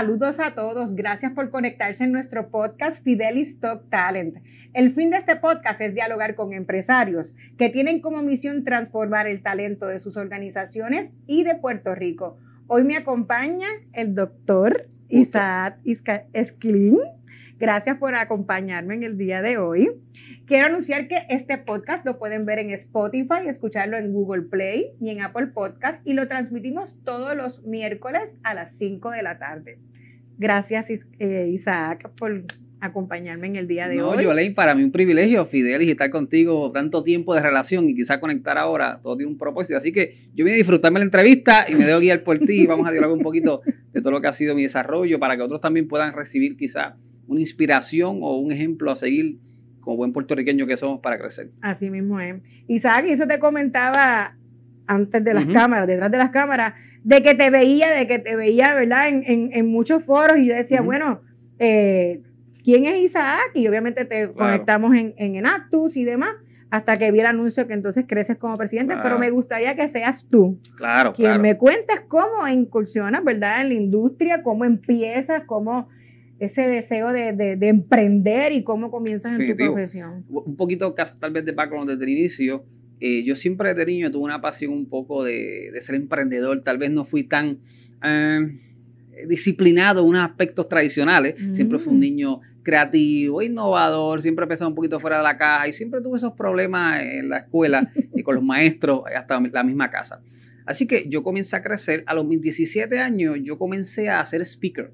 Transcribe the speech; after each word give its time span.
Saludos 0.00 0.40
a 0.40 0.54
todos, 0.54 0.94
gracias 0.94 1.32
por 1.32 1.50
conectarse 1.50 2.04
en 2.04 2.12
nuestro 2.12 2.48
podcast 2.48 3.04
Fidelis 3.04 3.60
Talk 3.60 3.90
Talent. 3.90 4.38
El 4.72 4.94
fin 4.94 5.10
de 5.10 5.18
este 5.18 5.36
podcast 5.36 5.78
es 5.82 5.92
dialogar 5.92 6.36
con 6.36 6.54
empresarios 6.54 7.36
que 7.58 7.68
tienen 7.68 8.00
como 8.00 8.22
misión 8.22 8.64
transformar 8.64 9.26
el 9.26 9.42
talento 9.42 9.86
de 9.88 9.98
sus 9.98 10.16
organizaciones 10.16 11.16
y 11.26 11.44
de 11.44 11.54
Puerto 11.54 11.94
Rico. 11.94 12.38
Hoy 12.66 12.82
me 12.84 12.96
acompaña 12.96 13.66
el 13.92 14.14
doctor 14.14 14.86
Isaac 15.10 15.80
Esquilín. 16.32 16.96
Gracias 17.58 17.98
por 17.98 18.14
acompañarme 18.14 18.94
en 18.94 19.02
el 19.02 19.18
día 19.18 19.42
de 19.42 19.58
hoy. 19.58 20.00
Quiero 20.46 20.68
anunciar 20.68 21.08
que 21.08 21.26
este 21.28 21.58
podcast 21.58 22.06
lo 22.06 22.18
pueden 22.18 22.46
ver 22.46 22.58
en 22.58 22.70
Spotify, 22.70 23.46
escucharlo 23.46 23.98
en 23.98 24.14
Google 24.14 24.44
Play 24.44 24.92
y 24.98 25.10
en 25.10 25.20
Apple 25.20 25.48
Podcast 25.48 26.06
y 26.06 26.14
lo 26.14 26.26
transmitimos 26.26 26.96
todos 27.04 27.36
los 27.36 27.62
miércoles 27.64 28.34
a 28.44 28.54
las 28.54 28.78
5 28.78 29.10
de 29.10 29.22
la 29.22 29.38
tarde. 29.38 29.78
Gracias 30.40 31.06
eh, 31.18 31.50
Isaac 31.52 32.10
por 32.16 32.44
acompañarme 32.80 33.46
en 33.48 33.56
el 33.56 33.68
día 33.68 33.88
de 33.88 34.00
hoy. 34.00 34.16
No, 34.16 34.22
Yolene, 34.22 34.54
para 34.54 34.74
mí 34.74 34.82
un 34.82 34.90
privilegio, 34.90 35.44
Fidel, 35.44 35.82
y 35.82 35.90
estar 35.90 36.08
contigo 36.08 36.70
tanto 36.70 37.02
tiempo 37.02 37.34
de 37.34 37.42
relación 37.42 37.86
y 37.90 37.94
quizá 37.94 38.20
conectar 38.20 38.56
ahora, 38.56 39.00
todo 39.02 39.18
tiene 39.18 39.30
un 39.30 39.36
propósito. 39.36 39.76
Así 39.76 39.92
que 39.92 40.14
yo 40.34 40.46
vine 40.46 40.54
a 40.54 40.56
disfrutarme 40.56 40.98
la 40.98 41.04
entrevista 41.04 41.66
y 41.68 41.74
me 41.74 41.84
debo 41.84 42.00
guiar 42.00 42.22
por 42.22 42.38
ti 42.38 42.62
y 42.62 42.66
vamos 42.66 42.88
a 42.88 42.90
dialogar 42.90 43.18
un 43.18 43.22
poquito 43.22 43.60
de 43.92 44.00
todo 44.00 44.12
lo 44.12 44.22
que 44.22 44.28
ha 44.28 44.32
sido 44.32 44.54
mi 44.54 44.62
desarrollo 44.62 45.18
para 45.20 45.36
que 45.36 45.42
otros 45.42 45.60
también 45.60 45.86
puedan 45.86 46.14
recibir 46.14 46.56
quizá 46.56 46.96
una 47.26 47.40
inspiración 47.40 48.20
o 48.22 48.38
un 48.38 48.50
ejemplo 48.50 48.90
a 48.90 48.96
seguir 48.96 49.38
como 49.80 49.98
buen 49.98 50.12
puertorriqueño 50.12 50.66
que 50.66 50.78
somos 50.78 51.00
para 51.00 51.18
crecer. 51.18 51.50
Así 51.60 51.90
mismo 51.90 52.18
es. 52.18 52.36
Isaac, 52.66 53.04
y 53.08 53.10
eso 53.10 53.26
te 53.26 53.38
comentaba 53.38 54.38
antes 54.90 55.22
de 55.22 55.34
las 55.34 55.46
cámaras, 55.46 55.86
detrás 55.86 56.10
de 56.10 56.18
las 56.18 56.30
cámaras, 56.30 56.74
de 57.04 57.22
que 57.22 57.34
te 57.34 57.48
veía, 57.50 57.90
de 57.90 58.08
que 58.08 58.18
te 58.18 58.34
veía, 58.34 58.74
¿verdad? 58.74 59.08
En, 59.08 59.66
muchos 59.68 60.04
foros 60.04 60.38
y 60.38 60.48
yo 60.48 60.54
decía, 60.54 60.80
bueno, 60.80 61.22
eh, 61.60 62.22
¿quién 62.64 62.86
es 62.86 62.98
Isaac? 62.98 63.52
Y 63.54 63.68
obviamente 63.68 64.04
te 64.04 64.32
conectamos 64.32 64.96
en, 64.96 65.14
en 65.16 65.36
Enactus 65.36 65.96
y 65.96 66.04
demás 66.04 66.34
hasta 66.70 66.98
que 66.98 67.10
vi 67.10 67.20
el 67.20 67.26
anuncio 67.26 67.66
que 67.66 67.74
entonces 67.74 68.04
creces 68.06 68.36
como 68.36 68.56
presidente, 68.56 68.94
pero 69.02 69.18
me 69.18 69.30
gustaría 69.30 69.74
que 69.74 69.88
seas 69.88 70.28
tú. 70.28 70.58
Claro, 70.76 71.12
quien 71.12 71.40
me 71.40 71.56
cuentes 71.56 72.00
cómo 72.06 72.46
incursionas, 72.48 73.24
¿verdad? 73.24 73.62
En 73.62 73.68
la 73.70 73.74
industria, 73.74 74.42
cómo 74.42 74.64
empiezas, 74.64 75.42
cómo 75.46 75.88
ese 76.38 76.68
deseo 76.68 77.12
de, 77.12 77.58
emprender 77.60 78.52
y 78.52 78.62
cómo 78.62 78.90
comienzas 78.90 79.38
en 79.38 79.50
tu 79.50 79.56
profesión. 79.56 80.24
Un 80.28 80.56
poquito 80.56 80.94
tal 81.18 81.32
vez 81.32 81.44
de 81.44 81.52
background 81.52 81.90
desde 81.90 82.04
el 82.04 82.10
inicio. 82.10 82.64
Eh, 83.00 83.24
yo 83.24 83.34
siempre 83.34 83.70
desde 83.74 83.86
niño 83.86 84.10
tuve 84.10 84.24
una 84.24 84.40
pasión 84.40 84.72
un 84.72 84.86
poco 84.86 85.24
de, 85.24 85.72
ser 85.80 85.94
emprendedor. 85.94 86.62
Tal 86.62 86.78
vez 86.78 86.90
no 86.90 87.04
fui 87.04 87.24
tan 87.24 87.60
eh, 88.04 88.40
disciplinado 89.26 90.02
en 90.02 90.08
unos 90.08 90.22
aspectos 90.22 90.68
tradicionales. 90.68 91.34
Siempre 91.52 91.78
fui 91.78 91.92
un 91.92 91.98
mm. 91.98 92.00
niño 92.00 92.40
creativo, 92.62 93.40
innovador, 93.40 94.20
siempre 94.20 94.46
pensaba 94.46 94.68
un 94.68 94.74
poquito 94.74 95.00
fuera 95.00 95.16
de 95.16 95.22
la 95.22 95.38
caja 95.38 95.66
y 95.66 95.72
siempre 95.72 96.02
tuve 96.02 96.18
esos 96.18 96.34
problemas 96.34 97.00
en 97.00 97.30
la 97.30 97.38
escuela 97.38 97.90
y 98.14 98.22
con 98.22 98.34
los 98.34 98.44
maestros 98.44 99.02
hasta 99.16 99.40
la 99.40 99.64
misma 99.64 99.90
casa. 99.90 100.22
Así 100.66 100.86
que 100.86 101.08
yo 101.08 101.22
comencé 101.22 101.56
a 101.56 101.62
crecer, 101.62 102.04
a 102.06 102.14
los 102.14 102.28
17 102.28 102.98
años 102.98 103.38
yo 103.42 103.58
comencé 103.58 104.10
a 104.10 104.24
ser 104.26 104.42
speaker 104.42 104.92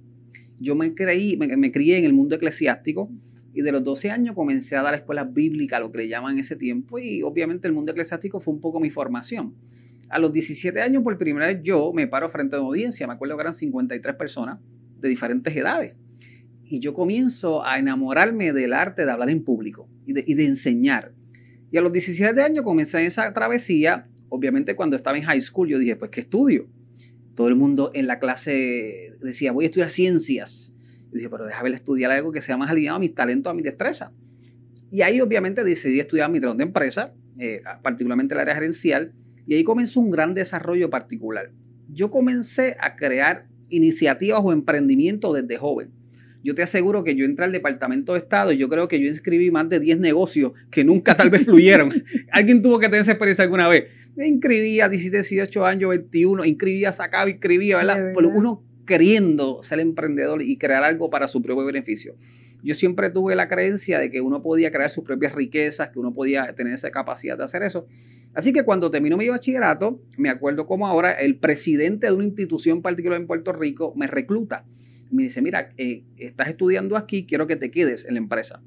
yo 0.58 0.74
me, 0.74 0.94
creí, 0.94 1.36
me, 1.36 1.72
crié 1.72 1.98
en 1.98 2.04
el 2.04 2.12
mundo 2.12 2.36
eclesiástico 2.36 3.10
y 3.56 3.62
de 3.62 3.72
los 3.72 3.82
12 3.82 4.10
años 4.10 4.34
comencé 4.34 4.76
a 4.76 4.82
dar 4.82 4.94
escuelas 4.94 5.32
bíblicas, 5.32 5.80
lo 5.80 5.90
que 5.90 5.98
le 5.98 6.08
llaman 6.08 6.34
en 6.34 6.40
ese 6.40 6.56
tiempo, 6.56 6.98
y 6.98 7.22
obviamente 7.22 7.66
el 7.66 7.72
mundo 7.72 7.90
eclesiástico 7.90 8.38
fue 8.38 8.52
un 8.52 8.60
poco 8.60 8.80
mi 8.80 8.90
formación. 8.90 9.54
A 10.10 10.18
los 10.18 10.30
17 10.30 10.78
años, 10.82 11.02
por 11.02 11.16
primera 11.16 11.46
vez, 11.46 11.60
yo 11.62 11.90
me 11.94 12.06
paro 12.06 12.28
frente 12.28 12.54
a 12.54 12.60
una 12.60 12.68
audiencia, 12.68 13.06
me 13.06 13.14
acuerdo 13.14 13.34
que 13.34 13.40
eran 13.40 13.54
53 13.54 14.14
personas 14.16 14.58
de 15.00 15.08
diferentes 15.08 15.56
edades, 15.56 15.94
y 16.64 16.80
yo 16.80 16.92
comienzo 16.92 17.64
a 17.64 17.78
enamorarme 17.78 18.52
del 18.52 18.74
arte 18.74 19.06
de 19.06 19.10
hablar 19.10 19.30
en 19.30 19.42
público 19.42 19.88
y 20.04 20.12
de, 20.12 20.22
y 20.26 20.34
de 20.34 20.44
enseñar. 20.44 21.14
Y 21.72 21.78
a 21.78 21.80
los 21.80 21.90
17 21.90 22.38
años 22.42 22.62
comencé 22.62 23.06
esa 23.06 23.32
travesía, 23.32 24.06
obviamente 24.28 24.76
cuando 24.76 24.96
estaba 24.96 25.16
en 25.16 25.24
high 25.24 25.40
school, 25.40 25.70
yo 25.70 25.78
dije, 25.78 25.96
pues, 25.96 26.10
¿qué 26.10 26.20
estudio? 26.20 26.68
todo 27.36 27.48
el 27.48 27.54
mundo 27.54 27.92
en 27.94 28.08
la 28.08 28.18
clase 28.18 29.12
decía, 29.20 29.52
voy 29.52 29.66
a 29.66 29.68
estudiar 29.68 29.90
ciencias. 29.90 30.72
Dije, 31.16 31.30
pero 31.30 31.46
déjame 31.46 31.70
estudiar 31.70 32.10
algo 32.10 32.32
que 32.32 32.40
sea 32.40 32.56
más 32.56 32.70
alineado 32.70 32.96
a 32.96 33.00
mis 33.00 33.14
talentos, 33.14 33.50
a 33.50 33.54
mi 33.54 33.62
destreza. 33.62 34.12
Y 34.90 35.02
ahí 35.02 35.20
obviamente 35.20 35.64
decidí 35.64 36.00
estudiar 36.00 36.30
mi 36.30 36.38
de 36.38 36.62
empresa, 36.62 37.14
eh, 37.38 37.60
particularmente 37.82 38.34
el 38.34 38.40
área 38.40 38.54
gerencial, 38.54 39.12
y 39.46 39.54
ahí 39.54 39.64
comenzó 39.64 40.00
un 40.00 40.10
gran 40.10 40.34
desarrollo 40.34 40.90
particular. 40.90 41.50
Yo 41.88 42.10
comencé 42.10 42.76
a 42.80 42.96
crear 42.96 43.46
iniciativas 43.68 44.40
o 44.42 44.52
emprendimientos 44.52 45.34
desde 45.34 45.56
joven. 45.56 45.90
Yo 46.42 46.54
te 46.54 46.62
aseguro 46.62 47.02
que 47.02 47.16
yo 47.16 47.24
entré 47.24 47.44
al 47.44 47.52
Departamento 47.52 48.12
de 48.12 48.20
Estado 48.20 48.52
y 48.52 48.56
yo 48.56 48.68
creo 48.68 48.86
que 48.86 49.00
yo 49.00 49.08
inscribí 49.08 49.50
más 49.50 49.68
de 49.68 49.80
10 49.80 49.98
negocios 49.98 50.52
que 50.70 50.84
nunca 50.84 51.16
tal 51.16 51.30
vez 51.30 51.44
fluyeron. 51.44 51.90
Alguien 52.30 52.62
tuvo 52.62 52.78
que 52.78 52.86
tener 52.86 53.00
esa 53.00 53.12
experiencia 53.12 53.42
alguna 53.42 53.66
vez 53.66 53.86
inscribía 54.24 54.88
17, 54.88 55.16
18 55.16 55.66
años, 55.66 55.90
21, 55.90 56.44
inscribía, 56.44 56.92
sacaba, 56.92 57.28
inscribía, 57.28 57.76
¿verdad? 57.76 58.12
Pero 58.14 58.30
uno 58.30 58.64
queriendo 58.86 59.62
ser 59.62 59.80
emprendedor 59.80 60.42
y 60.42 60.56
crear 60.56 60.84
algo 60.84 61.10
para 61.10 61.28
su 61.28 61.42
propio 61.42 61.64
beneficio. 61.64 62.16
Yo 62.62 62.74
siempre 62.74 63.10
tuve 63.10 63.36
la 63.36 63.48
creencia 63.48 64.00
de 64.00 64.10
que 64.10 64.20
uno 64.20 64.42
podía 64.42 64.70
crear 64.70 64.90
sus 64.90 65.04
propias 65.04 65.34
riquezas, 65.34 65.90
que 65.90 65.98
uno 65.98 66.14
podía 66.14 66.52
tener 66.54 66.72
esa 66.72 66.90
capacidad 66.90 67.36
de 67.36 67.44
hacer 67.44 67.62
eso. 67.62 67.86
Así 68.34 68.52
que 68.52 68.64
cuando 68.64 68.90
terminó 68.90 69.16
mi 69.16 69.28
bachillerato, 69.28 70.02
me 70.18 70.30
acuerdo 70.30 70.66
como 70.66 70.86
ahora 70.86 71.12
el 71.12 71.38
presidente 71.38 72.06
de 72.06 72.12
una 72.12 72.24
institución 72.24 72.82
particular 72.82 73.20
en 73.20 73.26
Puerto 73.26 73.52
Rico 73.52 73.92
me 73.96 74.06
recluta. 74.06 74.66
Me 75.10 75.24
dice, 75.24 75.42
mira, 75.42 75.72
eh, 75.76 76.04
estás 76.16 76.48
estudiando 76.48 76.96
aquí, 76.96 77.26
quiero 77.26 77.46
que 77.46 77.56
te 77.56 77.70
quedes 77.70 78.04
en 78.06 78.14
la 78.14 78.18
empresa. 78.18 78.62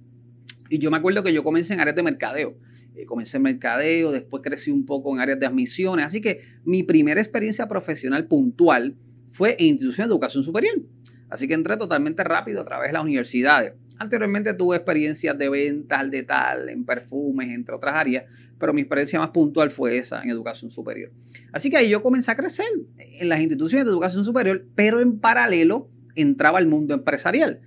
Y 0.70 0.80
yo 0.80 0.92
me 0.92 0.98
acuerdo 0.98 1.24
que 1.24 1.34
yo 1.34 1.44
comencé 1.44 1.74
en 1.74 1.82
áreas 1.82 1.96
de 1.96 2.04
mercadeo. 2.04 2.58
Eh, 2.96 3.06
comencé 3.06 3.38
en 3.38 3.44
mercadeo, 3.44 4.12
después 4.12 4.42
crecí 4.44 4.72
un 4.72 4.86
poco 4.86 5.14
en 5.14 5.20
áreas 5.20 5.40
de 5.40 5.46
admisiones. 5.46 6.06
Así 6.06 6.22
que 6.22 6.42
mi 6.64 6.84
primera 6.84 7.20
experiencia 7.20 7.68
profesional 7.68 8.28
puntual 8.28 8.96
fue 9.30 9.56
en 9.60 9.68
institución 9.68 10.08
de 10.08 10.14
educación 10.14 10.44
superior. 10.44 10.82
Así 11.30 11.48
que 11.48 11.54
entré 11.54 11.78
totalmente 11.78 12.24
rápido 12.24 12.62
a 12.62 12.66
través 12.66 12.90
de 12.90 12.94
las 12.94 13.04
universidades. 13.04 13.74
Anteriormente 14.00 14.54
tuve 14.54 14.78
experiencias 14.78 15.38
de 15.38 15.50
ventas 15.50 16.00
al 16.00 16.10
detal, 16.10 16.70
en 16.70 16.86
perfumes, 16.86 17.50
entre 17.50 17.76
otras 17.76 17.96
áreas, 17.96 18.26
pero 18.58 18.74
mi 18.74 18.82
experiencia 18.82 19.20
más 19.20 19.30
puntual 19.30 19.70
fue 19.70 19.98
esa 19.98 20.24
en 20.24 20.30
educación 20.30 20.72
superior. 20.72 21.12
Así 21.52 21.70
que 21.70 21.78
ahí 21.78 21.90
yo 21.90 22.02
comencé 22.02 22.32
a 22.32 22.36
crecer 22.36 22.68
en 22.98 23.30
las 23.30 23.40
instituciones 23.40 23.86
de 23.86 23.92
educación 23.92 24.24
superior, 24.24 24.66
pero 24.76 25.02
en 25.02 25.20
paralelo 25.20 25.90
entraba 26.16 26.58
al 26.58 26.68
mundo 26.68 26.94
empresarial 26.94 27.62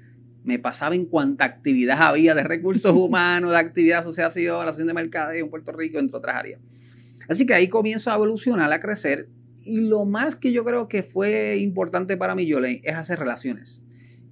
me 0.44 0.58
pasaba 0.58 0.94
en 0.94 1.06
cuánta 1.06 1.44
actividad 1.44 2.00
había 2.02 2.34
de 2.34 2.42
recursos 2.42 2.92
humanos, 2.96 3.52
de 3.52 3.58
actividad 3.58 3.96
de 3.96 4.00
asociación, 4.00 4.56
la 4.56 4.62
asociación 4.62 4.88
de 4.88 4.94
mercadeo 4.94 5.44
en 5.44 5.50
Puerto 5.50 5.72
Rico, 5.72 5.98
entre 5.98 6.16
otras 6.16 6.36
áreas. 6.36 6.60
Así 7.28 7.46
que 7.46 7.54
ahí 7.54 7.68
comienzo 7.68 8.10
a 8.10 8.14
evolucionar, 8.14 8.72
a 8.72 8.80
crecer. 8.80 9.28
Y 9.64 9.88
lo 9.88 10.04
más 10.04 10.36
que 10.36 10.52
yo 10.52 10.64
creo 10.64 10.88
que 10.88 11.02
fue 11.02 11.58
importante 11.58 12.16
para 12.16 12.34
mí, 12.34 12.46
Yolene, 12.46 12.80
es 12.84 12.94
hacer 12.96 13.18
relaciones. 13.18 13.82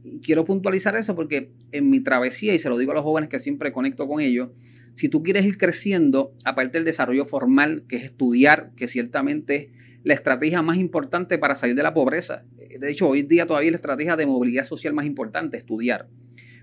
Y 0.03 0.21
quiero 0.21 0.45
puntualizar 0.45 0.97
eso 0.97 1.15
porque 1.15 1.53
en 1.73 1.91
mi 1.91 2.01
travesía, 2.01 2.55
y 2.55 2.59
se 2.59 2.69
lo 2.69 2.79
digo 2.79 2.93
a 2.93 2.95
los 2.95 3.05
jóvenes 3.05 3.29
que 3.29 3.39
siempre 3.39 3.73
conecto 3.73 4.09
con 4.09 4.21
ellos, 4.21 4.51
si 4.95 5.09
tú 5.09 5.23
quieres 5.23 5.45
ir 5.45 5.57
creciendo, 5.57 6.35
aparte 6.45 6.79
del 6.79 6.85
desarrollo 6.85 7.25
formal, 7.25 7.85
que 7.89 7.97
es 7.97 8.05
estudiar, 8.05 8.73
que 8.77 8.89
ciertamente 8.89 9.57
es 9.57 9.69
la 10.03 10.15
estrategia 10.15 10.63
más 10.63 10.79
importante 10.79 11.39
para 11.39 11.55
salir 11.55 11.77
de 11.77 11.83
la 11.83 11.95
pobreza. 11.95 12.45
De 12.79 12.91
hecho, 12.91 13.09
hoy 13.09 13.23
día 13.23 13.47
todavía 13.47 13.71
la 13.71 13.77
estrategia 13.77 14.17
de 14.17 14.27
movilidad 14.27 14.65
social 14.65 14.95
más 14.95 15.05
importante, 15.05 15.57
estudiar. 15.57 16.09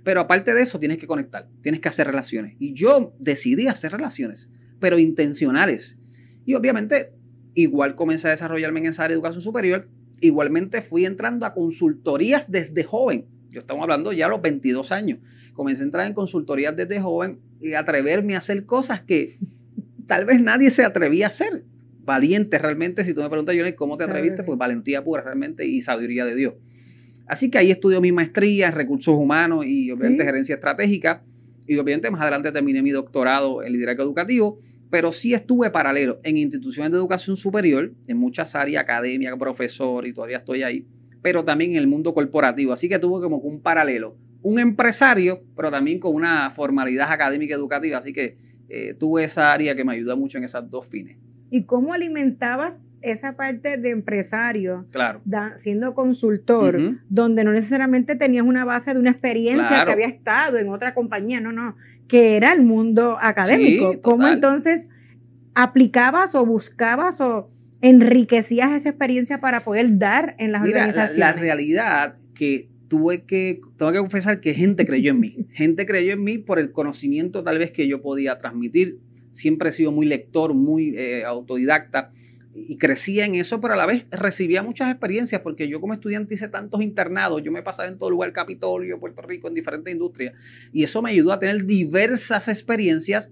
Pero 0.04 0.22
aparte 0.22 0.54
de 0.54 0.62
eso, 0.62 0.80
tienes 0.80 0.98
que 0.98 1.06
conectar, 1.06 1.48
tienes 1.62 1.82
que 1.82 1.90
hacer 1.90 2.08
relaciones. 2.08 2.56
Y 2.60 2.74
yo 2.74 3.14
decidí 3.20 3.68
hacer 3.68 3.92
relaciones, 3.92 4.50
pero 4.80 4.98
intencionales. 4.98 6.00
Y 6.46 6.56
obviamente, 6.56 7.12
igual 7.58 7.96
comencé 7.96 8.28
a 8.28 8.32
desarrollarme 8.32 8.80
en 8.82 8.86
esa 8.86 9.04
área 9.04 9.16
de 9.16 9.20
educación 9.20 9.42
superior, 9.42 9.90
igualmente 10.22 10.84
fui 10.84 11.06
entrando 11.06 11.46
a 11.46 11.56
consultorías 11.56 12.52
desde 12.52 12.84
joven. 12.84 13.26
Yo 13.50 13.62
estamos 13.62 13.82
hablando 13.82 14.14
ya 14.14 14.28
a 14.28 14.30
los 14.30 14.42
22 14.42 14.92
años. 14.92 15.20
Comencé 15.54 15.82
a 15.82 15.86
entrar 15.86 16.06
en 16.06 16.14
consultorías 16.14 16.76
desde 16.76 17.02
joven 17.02 17.40
y 17.60 17.74
atreverme 17.74 18.36
a 18.36 18.38
hacer 18.38 18.66
cosas 18.66 19.02
que 19.02 19.34
tal 20.06 20.26
vez 20.26 20.40
nadie 20.40 20.70
se 20.70 20.84
atrevía 20.84 21.26
a 21.26 21.30
hacer 21.30 21.64
valiente 22.06 22.60
realmente. 22.60 23.04
Si 23.04 23.16
tú 23.16 23.22
me 23.22 23.30
preguntas, 23.30 23.56
Johnny, 23.58 23.74
¿cómo 23.74 23.98
te 23.98 24.04
atreviste? 24.04 24.44
Pues 24.44 24.58
valentía 24.60 25.04
pura 25.04 25.24
realmente 25.24 25.66
y 25.66 25.82
sabiduría 25.82 26.26
de 26.26 26.36
Dios. 26.36 26.54
Así 27.26 27.50
que 27.50 27.58
ahí 27.58 27.72
estudió 27.72 28.02
mi 28.02 28.12
maestría 28.12 28.68
en 28.68 28.76
recursos 28.76 29.16
humanos 29.16 29.66
y 29.66 29.92
obviamente 29.92 30.24
gerencia 30.24 30.56
estratégica. 30.56 31.24
Y 31.66 31.78
obviamente 31.80 32.12
más 32.12 32.22
adelante 32.22 32.52
terminé 32.52 32.84
mi 32.84 32.92
doctorado 32.92 33.64
en 33.64 33.74
liderazgo 33.74 34.04
educativo, 34.04 34.60
pero 34.90 35.12
sí 35.12 35.34
estuve 35.34 35.70
paralelo 35.70 36.20
en 36.24 36.38
instituciones 36.38 36.92
de 36.92 36.98
educación 36.98 37.38
superior, 37.38 37.94
en 38.08 38.18
muchas 38.18 38.56
áreas, 38.56 38.84
academia, 38.84 39.36
profesor, 39.38 40.08
y 40.08 40.14
todavía 40.14 40.38
estoy 40.38 40.64
ahí, 40.64 40.88
pero 41.22 41.44
también 41.44 41.72
en 41.72 41.78
el 41.78 41.88
mundo 41.88 42.14
corporativo. 42.14 42.74
Así 42.74 42.88
que 42.88 43.00
tuve 43.00 43.22
como 43.22 43.38
un 43.38 43.62
paralelo. 43.62 44.18
Un 44.42 44.60
empresario, 44.60 45.44
pero 45.56 45.72
también 45.72 46.00
con 46.00 46.14
una 46.14 46.50
formalidad 46.52 47.12
académica 47.12 47.56
educativa. 47.56 47.98
Así 47.98 48.14
que 48.14 48.38
eh, 48.70 48.94
tuve 48.94 49.24
esa 49.24 49.52
área 49.52 49.76
que 49.76 49.84
me 49.84 49.94
ayudó 49.94 50.16
mucho 50.16 50.38
en 50.38 50.44
esas 50.44 50.70
dos 50.70 50.88
fines. 50.88 51.18
¿Y 51.50 51.64
cómo 51.64 51.94
alimentabas 51.94 52.84
esa 53.02 53.38
parte 53.38 53.78
de 53.78 53.92
empresario, 53.92 54.86
claro. 54.92 55.22
siendo 55.56 55.94
consultor, 55.94 57.00
donde 57.10 57.46
no 57.46 57.54
necesariamente 57.54 58.16
tenías 58.16 58.46
una 58.46 58.66
base 58.66 58.94
de 58.94 59.00
una 59.00 59.12
experiencia 59.12 59.86
que 59.86 59.92
había 59.92 60.08
estado 60.08 60.58
en 60.58 60.68
otra 60.70 60.94
compañía, 60.94 61.40
no, 61.40 61.54
no, 61.54 61.78
que 62.08 62.38
era 62.38 62.54
el 62.54 62.62
mundo 62.62 63.18
académico? 63.20 64.02
¿Cómo 64.02 64.28
entonces 64.28 64.90
aplicabas 65.54 66.36
o 66.36 66.46
buscabas 66.46 67.22
o 67.22 67.50
enriquecías 67.82 68.72
esa 68.72 68.90
experiencia 68.90 69.40
para 69.40 69.62
poder 69.62 69.98
dar 69.98 70.36
en 70.40 70.52
las 70.52 70.62
organizaciones? 70.62 71.18
La, 71.18 71.32
la 71.32 71.34
realidad 71.34 72.16
que 72.34 72.70
tuve 72.88 73.24
que, 73.24 73.60
tengo 73.78 73.92
que 73.92 74.00
confesar 74.00 74.40
que 74.40 74.54
gente 74.54 74.86
creyó 74.86 75.12
en 75.12 75.20
mí. 75.20 75.48
Gente 75.52 75.86
creyó 75.86 76.14
en 76.14 76.24
mí 76.24 76.38
por 76.38 76.60
el 76.60 76.72
conocimiento 76.72 77.44
tal 77.44 77.60
vez 77.60 77.72
que 77.72 77.88
yo 77.88 78.02
podía 78.02 78.38
transmitir. 78.38 79.00
Siempre 79.32 79.70
he 79.70 79.72
sido 79.72 79.92
muy 79.92 80.06
lector, 80.06 80.54
muy 80.54 80.96
eh, 80.98 81.26
autodidacta 81.26 82.12
y 82.68 82.78
crecía 82.78 83.26
en 83.26 83.36
eso, 83.36 83.62
pero 83.62 83.76
a 83.76 83.78
la 83.78 83.86
vez 83.86 84.08
recibía 84.10 84.64
muchas 84.64 84.90
experiencias 84.90 85.42
porque 85.42 85.68
yo 85.68 85.80
como 85.80 85.94
estudiante 85.94 86.34
hice 86.34 86.48
tantos 86.48 86.82
internados, 86.82 87.44
yo 87.44 87.52
me 87.52 87.62
pasaba 87.62 87.88
en 87.88 87.98
todo 87.98 88.10
lugar, 88.10 88.34
Capitolio, 88.34 89.00
Puerto 89.00 89.22
Rico, 89.22 89.48
en 89.48 89.54
diferentes 89.54 89.94
industrias, 89.94 90.34
y 90.74 90.84
eso 90.84 91.02
me 91.02 91.12
ayudó 91.12 91.34
a 91.34 91.40
tener 91.40 91.66
diversas 91.66 92.48
experiencias 92.48 93.30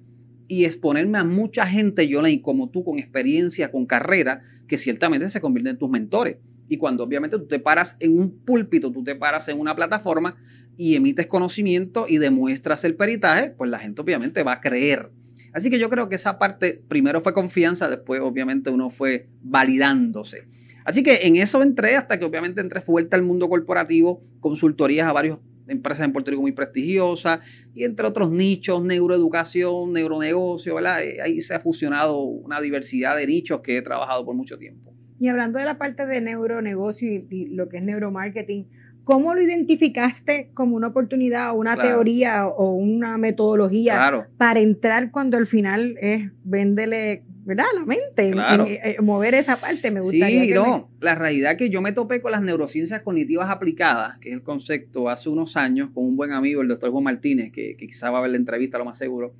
y 0.47 0.65
exponerme 0.65 1.17
a 1.17 1.23
mucha 1.23 1.65
gente, 1.65 2.07
yo 2.07 2.21
leí 2.21 2.39
como 2.39 2.69
tú, 2.69 2.83
con 2.83 2.99
experiencia, 2.99 3.71
con 3.71 3.85
carrera, 3.87 4.41
que 4.67 4.77
ciertamente 4.77 5.27
se 5.29 5.41
convierten 5.41 5.71
en 5.71 5.79
tus 5.79 5.89
mentores. 5.89 6.37
Y 6.67 6.77
cuando 6.77 7.03
obviamente 7.03 7.37
tú 7.37 7.47
te 7.47 7.59
paras 7.59 7.97
en 7.99 8.17
un 8.17 8.31
púlpito, 8.39 8.91
tú 8.91 9.03
te 9.03 9.15
paras 9.15 9.47
en 9.49 9.59
una 9.59 9.75
plataforma 9.75 10.35
y 10.77 10.95
emites 10.95 11.27
conocimiento 11.27 12.05
y 12.07 12.17
demuestras 12.17 12.83
el 12.85 12.95
peritaje, 12.95 13.51
pues 13.51 13.69
la 13.69 13.79
gente 13.79 14.01
obviamente 14.01 14.43
va 14.43 14.53
a 14.53 14.61
creer. 14.61 15.11
Así 15.55 15.69
que 15.69 15.79
yo 15.79 15.89
creo 15.89 16.09
que 16.09 16.15
esa 16.15 16.37
parte 16.37 16.83
primero 16.89 17.21
fue 17.21 17.33
confianza, 17.33 17.89
después 17.89 18.19
obviamente 18.19 18.71
uno 18.71 18.89
fue 18.89 19.29
validándose. 19.41 20.43
Así 20.83 21.01
que 21.01 21.27
en 21.27 21.37
eso 21.37 21.63
entré 21.63 21.95
hasta 21.95 22.19
que 22.19 22.25
obviamente 22.25 22.59
entré 22.59 22.81
fuerte 22.81 23.15
al 23.15 23.23
mundo 23.23 23.47
corporativo, 23.47 24.21
consultorías 24.41 25.07
a 25.07 25.13
varias 25.13 25.39
empresas 25.69 26.05
en 26.05 26.11
Puerto 26.11 26.29
Rico 26.29 26.41
muy 26.41 26.51
prestigiosas 26.51 27.39
y 27.73 27.85
entre 27.85 28.05
otros 28.05 28.31
nichos, 28.31 28.83
neuroeducación, 28.83 29.93
neuronegocio, 29.93 30.75
¿verdad? 30.75 31.01
Eh, 31.01 31.21
ahí 31.23 31.39
se 31.39 31.55
ha 31.55 31.61
fusionado 31.61 32.19
una 32.19 32.59
diversidad 32.59 33.15
de 33.15 33.25
nichos 33.25 33.61
que 33.61 33.77
he 33.77 33.81
trabajado 33.81 34.25
por 34.25 34.35
mucho 34.35 34.57
tiempo. 34.57 34.93
Y 35.21 35.29
hablando 35.29 35.57
de 35.57 35.63
la 35.63 35.77
parte 35.77 36.05
de 36.05 36.19
neuronegocio 36.19 37.09
y, 37.09 37.25
y 37.29 37.45
lo 37.47 37.69
que 37.69 37.77
es 37.77 37.83
neuromarketing, 37.83 38.67
¿cómo 39.05 39.33
lo 39.33 39.41
identificaste 39.41 40.49
como 40.53 40.75
una 40.75 40.87
oportunidad 40.87 41.51
o 41.51 41.53
una 41.53 41.77
teoría 41.77 42.47
o 42.47 42.73
una 42.73 43.17
metodología 43.17 44.27
para 44.37 44.59
entrar 44.59 45.11
cuando 45.11 45.37
al 45.37 45.47
final 45.47 45.95
es 46.01 46.29
véndele 46.43 47.23
¿verdad? 47.45 47.65
La 47.75 47.85
mente, 47.85 48.79
eh, 48.83 48.97
mover 49.03 49.35
esa 49.35 49.55
parte, 49.55 49.91
me 49.91 50.01
gustaría. 50.01 50.45
Sí, 50.45 50.51
no, 50.51 50.89
la 50.99 51.13
realidad 51.13 51.55
que 51.57 51.69
yo 51.69 51.79
me 51.79 51.91
topé 51.91 52.19
con 52.19 52.31
las 52.31 52.41
neurociencias 52.41 53.01
cognitivas 53.01 53.51
aplicadas, 53.51 54.17
que 54.17 54.29
es 54.29 54.35
el 54.35 54.41
concepto, 54.41 55.09
hace 55.09 55.29
unos 55.29 55.55
años 55.55 55.91
con 55.93 56.05
un 56.05 56.17
buen 56.17 56.31
amigo, 56.31 56.63
el 56.63 56.67
doctor 56.67 56.89
Juan 56.89 57.03
Martínez, 57.03 57.51
que, 57.51 57.77
que 57.77 57.85
quizá 57.85 58.09
va 58.09 58.17
a 58.17 58.21
ver 58.21 58.31
la 58.31 58.37
entrevista 58.37 58.79
lo 58.79 58.85
más 58.85 58.97
seguro, 58.97 59.35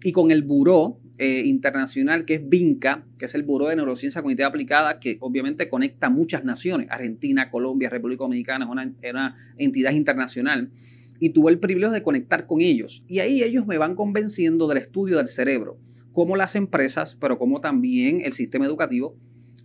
y 0.00 0.12
con 0.12 0.30
el 0.30 0.44
buró 0.44 1.00
eh, 1.22 1.42
internacional 1.44 2.24
que 2.24 2.36
es 2.36 2.48
VINCA, 2.48 3.04
que 3.18 3.26
es 3.26 3.34
el 3.34 3.42
Buró 3.42 3.66
de 3.68 3.76
Neurociencia 3.76 4.22
Cognitiva 4.22 4.48
Aplicada, 4.48 4.98
que 5.00 5.18
obviamente 5.20 5.68
conecta 5.68 6.08
muchas 6.08 6.44
naciones, 6.44 6.86
Argentina, 6.88 7.50
Colombia, 7.50 7.90
República 7.90 8.24
Dominicana, 8.24 8.64
es 8.64 8.70
una, 8.70 8.94
una 9.10 9.36
entidad 9.58 9.92
internacional, 9.92 10.70
y 11.18 11.28
tuve 11.28 11.52
el 11.52 11.58
privilegio 11.58 11.92
de 11.92 12.02
conectar 12.02 12.46
con 12.46 12.62
ellos. 12.62 13.04
Y 13.06 13.18
ahí 13.18 13.42
ellos 13.42 13.66
me 13.66 13.76
van 13.76 13.96
convenciendo 13.96 14.66
del 14.66 14.78
estudio 14.78 15.18
del 15.18 15.28
cerebro, 15.28 15.78
cómo 16.12 16.36
las 16.36 16.56
empresas, 16.56 17.18
pero 17.20 17.38
como 17.38 17.60
también 17.60 18.22
el 18.24 18.32
sistema 18.32 18.64
educativo, 18.64 19.14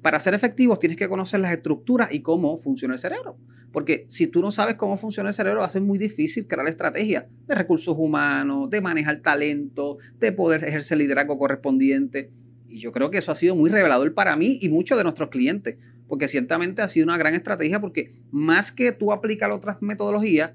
para 0.05 0.19
ser 0.19 0.35
efectivos 0.35 0.77
tienes 0.77 0.99
que 0.99 1.09
conocer 1.09 1.39
las 1.39 1.51
estructuras 1.51 2.13
y 2.13 2.21
cómo 2.21 2.57
funciona 2.57 2.93
el 2.93 2.99
cerebro. 2.99 3.39
Porque 3.71 4.05
si 4.07 4.27
tú 4.27 4.39
no 4.39 4.51
sabes 4.51 4.75
cómo 4.75 4.97
funciona 4.97 5.29
el 5.29 5.33
cerebro, 5.33 5.61
va 5.61 5.65
a 5.65 5.69
ser 5.69 5.81
muy 5.81 5.97
difícil 5.97 6.45
crear 6.45 6.67
estrategias 6.67 7.25
de 7.47 7.55
recursos 7.55 7.95
humanos, 7.97 8.69
de 8.69 8.81
manejar 8.81 9.21
talento, 9.23 9.97
de 10.19 10.31
poder 10.31 10.63
ejercer 10.63 10.99
liderazgo 10.99 11.39
correspondiente. 11.39 12.29
Y 12.67 12.77
yo 12.77 12.91
creo 12.91 13.09
que 13.09 13.17
eso 13.17 13.31
ha 13.31 13.35
sido 13.35 13.55
muy 13.55 13.71
revelador 13.71 14.13
para 14.13 14.35
mí 14.35 14.59
y 14.61 14.69
muchos 14.69 14.95
de 14.95 15.03
nuestros 15.03 15.29
clientes, 15.29 15.79
porque 16.07 16.27
ciertamente 16.27 16.83
ha 16.83 16.87
sido 16.87 17.05
una 17.05 17.17
gran 17.17 17.33
estrategia, 17.33 17.81
porque 17.81 18.13
más 18.29 18.71
que 18.71 18.91
tú 18.91 19.11
aplicar 19.11 19.49
otras 19.49 19.81
metodologías, 19.81 20.51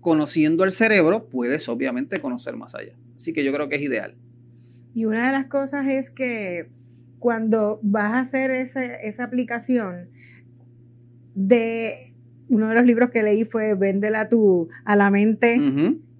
conociendo 0.00 0.64
el 0.64 0.70
cerebro, 0.70 1.28
puedes 1.28 1.68
obviamente 1.68 2.22
conocer 2.22 2.56
más 2.56 2.74
allá. 2.74 2.94
Así 3.16 3.34
que 3.34 3.44
yo 3.44 3.52
creo 3.52 3.68
que 3.68 3.76
es 3.76 3.82
ideal. 3.82 4.16
Y 4.94 5.04
una 5.04 5.26
de 5.26 5.32
las 5.32 5.44
cosas 5.44 5.88
es 5.88 6.10
que 6.10 6.70
cuando 7.24 7.80
vas 7.82 8.12
a 8.12 8.18
hacer 8.18 8.50
esa 8.50 9.24
aplicación 9.24 10.10
de 11.34 12.12
uno 12.50 12.68
de 12.68 12.74
los 12.74 12.84
libros 12.84 13.10
que 13.10 13.22
leí 13.22 13.46
fue 13.46 13.74
Véndela 13.74 14.28
tu, 14.28 14.68
a 14.84 14.94
la 14.94 15.10
mente 15.10 15.58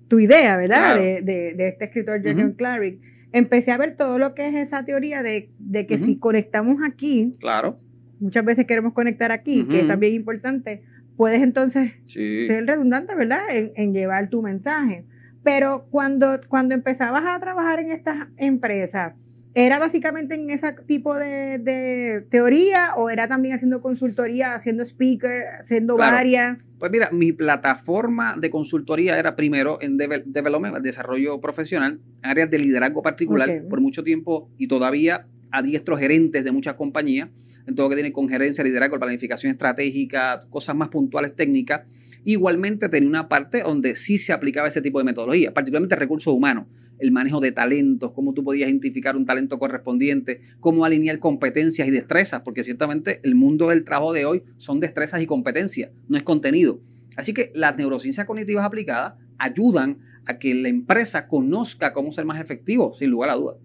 tu 0.09 0.19
idea, 0.19 0.57
¿verdad? 0.57 0.97
De, 0.97 1.55
este 1.59 1.85
escritor 1.85 2.23
Jason 2.23 2.53
Clarick. 2.53 3.03
Empecé 3.33 3.73
a 3.73 3.77
ver 3.77 3.97
todo 3.97 4.19
lo 4.19 4.35
que 4.35 4.49
es 4.49 4.55
esa 4.55 4.87
teoría 4.87 5.23
de, 5.23 5.51
que 5.87 5.99
si 5.99 6.17
conectamos 6.17 6.79
aquí, 6.83 7.33
claro. 7.39 7.79
muchas 8.19 8.47
veces 8.47 8.65
queremos 8.65 8.95
conectar 8.95 9.31
aquí, 9.31 9.67
que 9.69 9.81
es 9.81 9.87
también 9.87 10.15
importante, 10.15 10.85
puedes 11.19 11.43
entonces 11.43 11.93
ser 12.07 12.65
redundante, 12.65 13.15
¿verdad? 13.15 13.43
En, 13.51 13.73
en, 13.77 13.93
llevar 13.93 14.31
tu 14.31 14.41
mensaje. 14.41 15.05
Pero 15.43 15.87
cuando, 15.91 16.41
cuando 16.49 16.75
empezabas 16.75 17.25
a 17.27 17.39
trabajar 17.41 17.81
en 17.81 17.91
estas 17.91 18.29
empresas, 18.39 19.13
¿Era 19.57 19.79
básicamente 19.79 20.35
en 20.35 20.51
ese 20.51 20.73
tipo 20.87 21.15
de, 21.15 22.27
teoría 22.29 22.95
o 22.97 23.09
era 23.09 23.29
también 23.29 23.55
haciendo 23.55 23.81
consultoría, 23.81 24.55
haciendo 24.55 24.83
speaker, 24.83 25.45
haciendo 25.61 25.97
varias? 25.97 26.59
Pues 26.81 26.91
mira, 26.91 27.11
mi 27.13 27.31
plataforma 27.31 28.35
de 28.37 28.51
consultoría 28.51 29.17
era 29.17 29.37
primero 29.37 29.79
en 29.81 29.97
development, 29.97 30.79
desarrollo 30.79 31.41
profesional, 31.41 32.01
áreas 32.23 32.51
de 32.51 32.59
liderazgo 32.59 33.01
particular, 33.01 33.63
por 33.71 33.81
mucho 33.81 34.03
tiempo 34.03 34.51
y 34.59 34.67
todavía 34.67 35.29
a 35.53 35.63
diestros 35.63 36.01
gerentes 36.01 36.45
de 36.45 36.51
muchas 36.51 36.75
compañías, 36.75 37.29
en 37.69 37.77
todo 37.77 37.87
lo 37.87 37.91
que 37.91 37.97
tiene 37.97 38.13
con 38.13 38.29
gerencia, 38.29 38.65
liderazgo, 38.65 38.99
planificación 38.99 39.53
estratégica, 39.53 40.41
cosas 40.51 40.75
más 40.75 40.89
puntuales 40.89 41.37
técnicas. 41.37 41.83
Igualmente 42.25 42.89
tenía 42.89 43.09
una 43.09 43.29
parte 43.29 43.63
donde 43.63 43.95
sí 43.95 44.19
se 44.19 44.33
aplicaba 44.33 44.67
ese 44.67 44.83
tipo 44.83 44.99
de 44.99 45.05
metodología, 45.05 45.55
particularmente 45.55 45.95
recursos 45.95 46.35
humanos 46.35 46.67
el 47.05 47.13
manejo 47.13 47.39
de 47.41 47.53
talentos, 47.53 48.13
cómo 48.13 48.33
tú 48.33 48.43
podías 48.43 48.71
identificar 48.71 49.15
un 49.15 49.27
talento 49.27 49.59
correspondiente, 49.59 50.41
cómo 50.59 50.87
alinear 50.87 51.19
competencias 51.19 51.87
y 51.87 51.91
destrezas, 51.91 52.41
porque 52.41 52.65
ciertamente 52.65 53.21
el 53.25 53.35
mundo 53.35 53.69
del 53.69 53.85
trabajo 53.85 54.15
de 54.15 54.25
hoy 54.25 54.43
son 54.57 54.81
destrezas 54.81 55.21
y 55.21 55.27
competencias, 55.27 55.91
no 56.09 56.17
es 56.17 56.23
contenido. 56.23 56.81
Así 57.15 57.35
que 57.35 57.53
las 57.55 57.77
neurociencias 57.77 58.27
cognitivas 58.27 58.65
aplicadas 58.65 59.15
ayudan 59.37 59.99
a 60.25 60.39
que 60.39 60.55
la 60.55 60.69
empresa 60.69 61.29
conozca 61.29 61.93
cómo 61.93 62.11
ser 62.11 62.25
más 62.25 62.41
efectivo, 62.41 62.95
sin 62.95 63.11
lugar 63.11 63.29
a 63.29 63.35
dudas. 63.35 63.57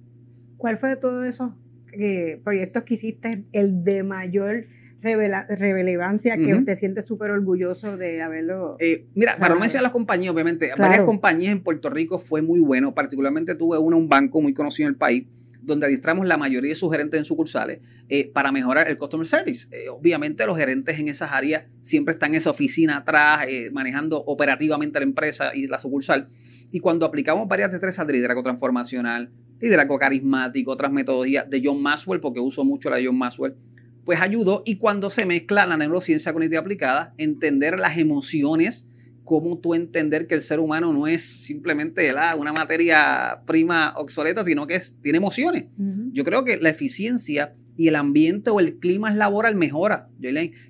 ¿Cuál 0.58 0.78
fue 0.78 0.90
de 0.90 0.98
todos 0.98 1.26
esos 1.26 1.54
eh, 1.94 2.42
proyectos 2.44 2.84
que 2.84 2.96
hiciste 2.96 3.46
el 3.54 3.86
de 3.86 4.04
mayor 4.04 4.66
relevancia 5.02 6.38
que 6.38 6.56
te 6.66 6.76
sientes 6.76 7.06
súper 7.06 7.32
orgulloso 7.32 7.98
de 7.98 8.22
haberlo. 8.22 8.76
Eh, 8.80 9.06
mira, 9.16 9.38
para 9.38 9.54
no 9.54 9.60
mencionar 9.60 9.84
las 9.84 9.92
compañías, 9.92 10.34
obviamente, 10.34 10.72
varias 10.78 11.02
compañías 11.02 11.52
en 11.52 11.64
Puerto 11.64 11.90
Rico 11.90 12.20
fue 12.20 12.42
muy 12.42 12.60
bueno, 12.60 12.94
particularmente 12.94 13.56
tuve 13.56 13.78
una, 13.78 13.98
un 13.98 14.10
banco 14.10 14.42
muy 14.42 14.54
conocido 14.54 14.88
en 14.88 14.94
el 14.94 14.98
país, 14.98 15.26
donde 15.62 15.86
adiestramos 15.86 16.26
la 16.26 16.38
mayoría 16.38 16.70
de 16.70 16.76
sus 16.76 16.92
gerentes 16.92 17.18
en 17.18 17.26
sucursales 17.26 17.80
eh, 18.08 18.30
para 18.32 18.52
mejorar 18.52 18.88
el 18.88 18.98
customer 18.98 19.26
service. 19.26 19.68
Eh, 19.72 19.90
obviamente 19.90 20.46
los 20.46 20.58
gerentes 20.58 21.00
en 21.00 21.08
esas 21.08 21.32
áreas 21.32 21.66
siempre 21.82 22.14
están 22.14 22.32
en 22.32 22.36
esa 22.36 22.50
oficina 22.50 22.98
atrás, 22.98 23.46
manejando 23.72 24.18
operativamente 24.18 25.00
la 25.00 25.06
empresa 25.06 25.52
y 25.54 25.68
la 25.68 25.78
sucursal. 25.78 26.30
Y 26.72 26.80
cuando 26.80 27.06
aplicamos 27.06 27.48
varias 27.48 27.72
destrezas 27.72 28.06
de 28.08 28.14
liderazgo 28.14 28.44
transformacional, 28.44 29.32
liderazgo 29.60 29.98
carismático, 29.98 30.72
otras 30.72 30.92
metodologías 30.92 31.50
de 31.50 31.62
John 31.64 31.82
Maxwell, 31.82 32.20
porque 32.20 32.40
uso 32.40 32.64
mucho 32.64 32.90
la 32.90 32.98
de 32.98 33.08
John 33.08 33.18
Maxwell, 33.18 33.56
pues 34.06 34.22
ayudó. 34.22 34.64
Y 34.66 34.78
cuando 34.78 35.10
se 35.10 35.26
mezcla 35.26 35.66
la 35.66 35.78
neurociencia 35.78 36.34
cognitiva 36.34 36.62
aplicada, 36.62 37.14
entender 37.18 37.80
las 37.80 37.98
emociones, 37.98 38.88
cómo 39.24 39.60
tú 39.60 39.76
entender 39.76 40.26
que 40.26 40.34
el 40.34 40.42
ser 40.42 40.60
humano 40.60 40.92
no 40.92 41.06
es 41.06 41.22
simplemente 41.22 42.12
una 42.38 42.52
materia 42.52 43.44
prima 43.46 43.94
obsoleta, 43.96 44.44
sino 44.44 44.66
que 44.66 44.76
es, 44.76 44.98
tiene 45.02 45.20
emociones. 45.20 45.66
Yo 46.12 46.24
creo 46.24 46.44
que 46.44 46.58
la 46.58 46.70
eficiencia 46.70 47.54
y 47.78 47.88
el 47.88 47.96
ambiente 47.96 48.50
o 48.50 48.60
el 48.60 48.80
clima 48.80 49.12
laboral 49.12 49.56
mejora, 49.56 50.10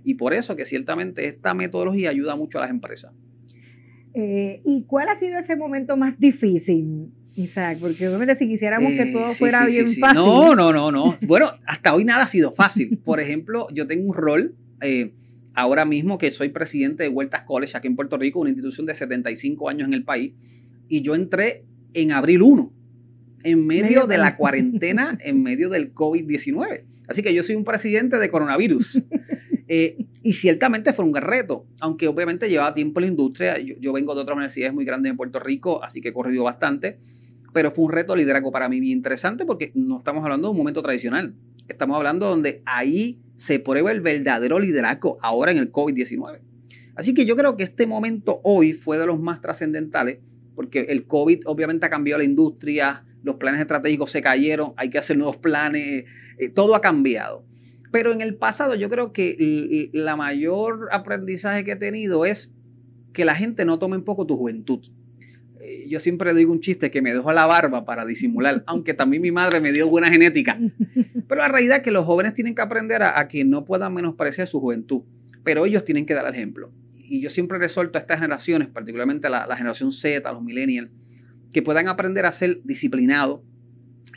y 0.04 0.14
por 0.16 0.34
eso 0.34 0.58
que 0.58 0.66
ciertamente 0.66 1.26
esta 1.26 1.54
metodología 1.54 2.10
ayuda 2.10 2.36
mucho 2.36 2.58
a 2.58 2.62
las 2.62 2.70
empresas. 2.70 3.14
Eh, 4.14 4.62
¿Y 4.66 4.84
cuál 4.84 5.08
ha 5.08 5.16
sido 5.16 5.40
ese 5.40 5.56
momento 5.56 5.96
más 5.96 6.20
difícil, 6.20 7.14
Isaac? 7.36 7.78
Porque 7.80 8.08
obviamente 8.08 8.36
si 8.36 8.48
quisiéramos 8.48 8.92
que 8.92 9.06
todo 9.08 9.30
eh, 9.30 9.34
fuera 9.34 9.66
bien 9.66 9.86
fácil. 9.86 10.16
No, 10.16 10.56
no, 10.56 10.72
no, 10.72 10.92
no. 10.92 11.18
Bueno, 11.28 11.48
hasta 11.66 11.94
hoy 11.94 12.06
nada 12.06 12.24
ha 12.24 12.28
sido 12.28 12.52
fácil. 12.52 12.98
Por 12.98 13.20
ejemplo, 13.20 13.68
yo 13.72 13.88
tengo 13.88 14.10
un 14.10 14.16
rol 14.16 14.56
eh, 14.82 15.14
ahora 15.54 15.86
mismo 15.86 16.18
que 16.18 16.32
soy 16.32 16.50
presidente 16.50 17.04
de 17.04 17.10
Vueltas 17.10 17.44
College 17.44 17.78
aquí 17.78 17.88
en 17.88 17.96
Puerto 17.96 18.18
Rico, 18.18 18.40
una 18.40 18.50
institución 18.50 18.86
de 18.86 18.94
75 18.94 19.70
años 19.70 19.88
en 19.88 19.94
el 19.94 20.04
país, 20.04 20.34
y 20.88 21.02
yo 21.02 21.16
entré 21.16 21.66
en 21.94 22.12
abril 22.12 22.42
1. 22.42 22.74
en 23.44 23.66
medio 23.66 24.06
de 24.06 24.18
la 24.18 24.36
cuarentena, 24.36 25.18
en 25.24 25.44
medio 25.44 25.70
del 25.70 25.94
COVID-19. 25.94 26.84
Así 27.08 27.24
que 27.24 27.34
yo 27.34 27.42
soy 27.44 27.56
un 27.56 27.64
presidente 27.64 28.18
de 28.18 28.30
coronavirus. 28.30 29.04
Eh, 29.72 29.98
y 30.24 30.34
ciertamente 30.34 30.94
fue 30.94 31.06
un 31.06 31.12
gran 31.12 31.30
reto, 31.30 31.68
aunque 31.80 32.08
obviamente 32.08 32.50
llevaba 32.50 32.74
tiempo 32.74 33.00
en 33.00 33.04
la 33.04 33.08
industria. 33.10 33.56
Yo, 33.60 33.94
vengo 33.94 34.16
de 34.16 34.22
otras 34.22 34.36
universidades 34.36 34.74
muy 34.74 34.84
grandes 34.84 35.12
en 35.12 35.16
Puerto 35.16 35.40
Rico, 35.40 35.84
así 35.84 36.02
que 36.02 36.10
he 36.10 36.14
corrido 36.14 36.44
bastante. 36.44 36.98
Pero 37.54 37.72
fue 37.72 37.86
un 37.86 37.92
reto 37.92 38.16
liderazgo 38.16 38.52
para 38.52 38.70
mí 38.70 38.80
bien 38.80 38.98
interesante 38.98 39.46
porque 39.46 39.72
no 39.76 39.98
estamos 40.00 40.24
hablando 40.24 40.48
de 40.48 40.52
un 40.52 40.58
momento 40.58 40.82
tradicional. 40.82 41.36
Estamos 41.68 41.98
hablando 41.98 42.28
donde 42.28 42.62
ahí 42.66 43.20
se 43.36 43.60
prueba 43.60 43.92
el 43.92 44.02
verdadero 44.02 44.60
liderazgo 44.60 45.18
ahora 45.22 45.52
en 45.52 45.58
el 45.58 45.72
COVID-19. 45.72 46.42
Así 46.96 47.14
que 47.14 47.26
yo 47.26 47.36
creo 47.36 47.56
que 47.56 47.64
este 47.64 47.88
momento 47.88 48.42
hoy 48.44 48.74
fue 48.74 48.98
de 48.98 49.06
los 49.06 49.20
más 49.20 49.42
trascendentales 49.42 50.20
porque 50.60 50.88
el 50.90 51.08
COVID 51.08 51.44
obviamente 51.46 51.86
ha 51.86 51.90
cambiado 51.90 52.18
la 52.18 52.26
industria, 52.26 53.06
los 53.24 53.38
planes 53.38 53.62
estratégicos 53.62 54.12
se 54.12 54.22
cayeron, 54.22 54.74
hay 54.76 54.90
que 54.90 54.98
hacer 54.98 55.18
nuevos 55.18 55.38
planes, 55.38 56.04
eh, 56.38 56.50
todo 56.50 56.76
ha 56.76 56.82
cambiado. 56.82 57.46
Pero 57.94 58.12
en 58.12 58.20
el 58.20 58.36
pasado 58.36 58.76
yo 58.76 58.90
creo 58.90 59.14
que 59.14 59.90
la 59.94 60.18
mayor 60.18 60.90
aprendizaje 60.92 61.64
que 61.64 61.72
he 61.72 61.76
tenido 61.78 62.26
es 62.26 62.52
que 63.14 63.24
la 63.24 63.36
gente 63.36 63.64
no 63.64 63.80
tome 63.80 63.96
un 63.96 64.04
poco 64.04 64.26
tu 64.26 64.36
juventud. 64.36 64.82
Yo 65.90 66.00
siempre 66.00 66.34
digo 66.34 66.52
un 66.52 66.60
chiste 66.60 66.92
que 66.92 67.02
me 67.02 67.14
dejó 67.14 67.32
la 67.34 67.46
barba 67.46 67.84
para 67.84 68.06
disimular, 68.06 68.64
aunque 68.68 68.94
también 68.94 69.22
mi 69.22 69.32
madre 69.32 69.60
me 69.60 69.72
dio 69.72 69.88
buena 69.88 70.10
genética. 70.10 70.60
Pero 71.28 71.42
la 71.42 71.48
realidad 71.48 71.78
es 71.78 71.84
que 71.84 71.92
los 71.92 72.06
jóvenes 72.06 72.34
tienen 72.34 72.56
que 72.56 72.62
aprender 72.62 73.04
a, 73.04 73.28
que 73.28 73.44
no 73.44 73.66
puedan 73.66 73.94
menospreciar 73.94 74.48
su 74.48 74.60
juventud, 74.60 75.02
pero 75.44 75.66
ellos 75.66 75.84
tienen 75.84 76.06
que 76.06 76.14
dar 76.14 76.26
el 76.28 76.34
ejemplo. 76.34 76.72
Y 76.96 77.22
yo 77.22 77.30
siempre 77.30 77.58
resuelto 77.58 77.98
a 77.98 78.02
estas 78.02 78.20
generaciones, 78.20 78.68
particularmente 78.68 79.30
la 79.30 79.56
generación 79.56 79.92
Z, 79.92 80.30
a 80.30 80.34
los 80.34 80.44
millennials, 80.44 80.92
que 81.52 81.62
puedan 81.62 81.88
aprender 81.88 82.26
a 82.26 82.32
ser 82.32 82.62
disciplinados, 82.64 83.42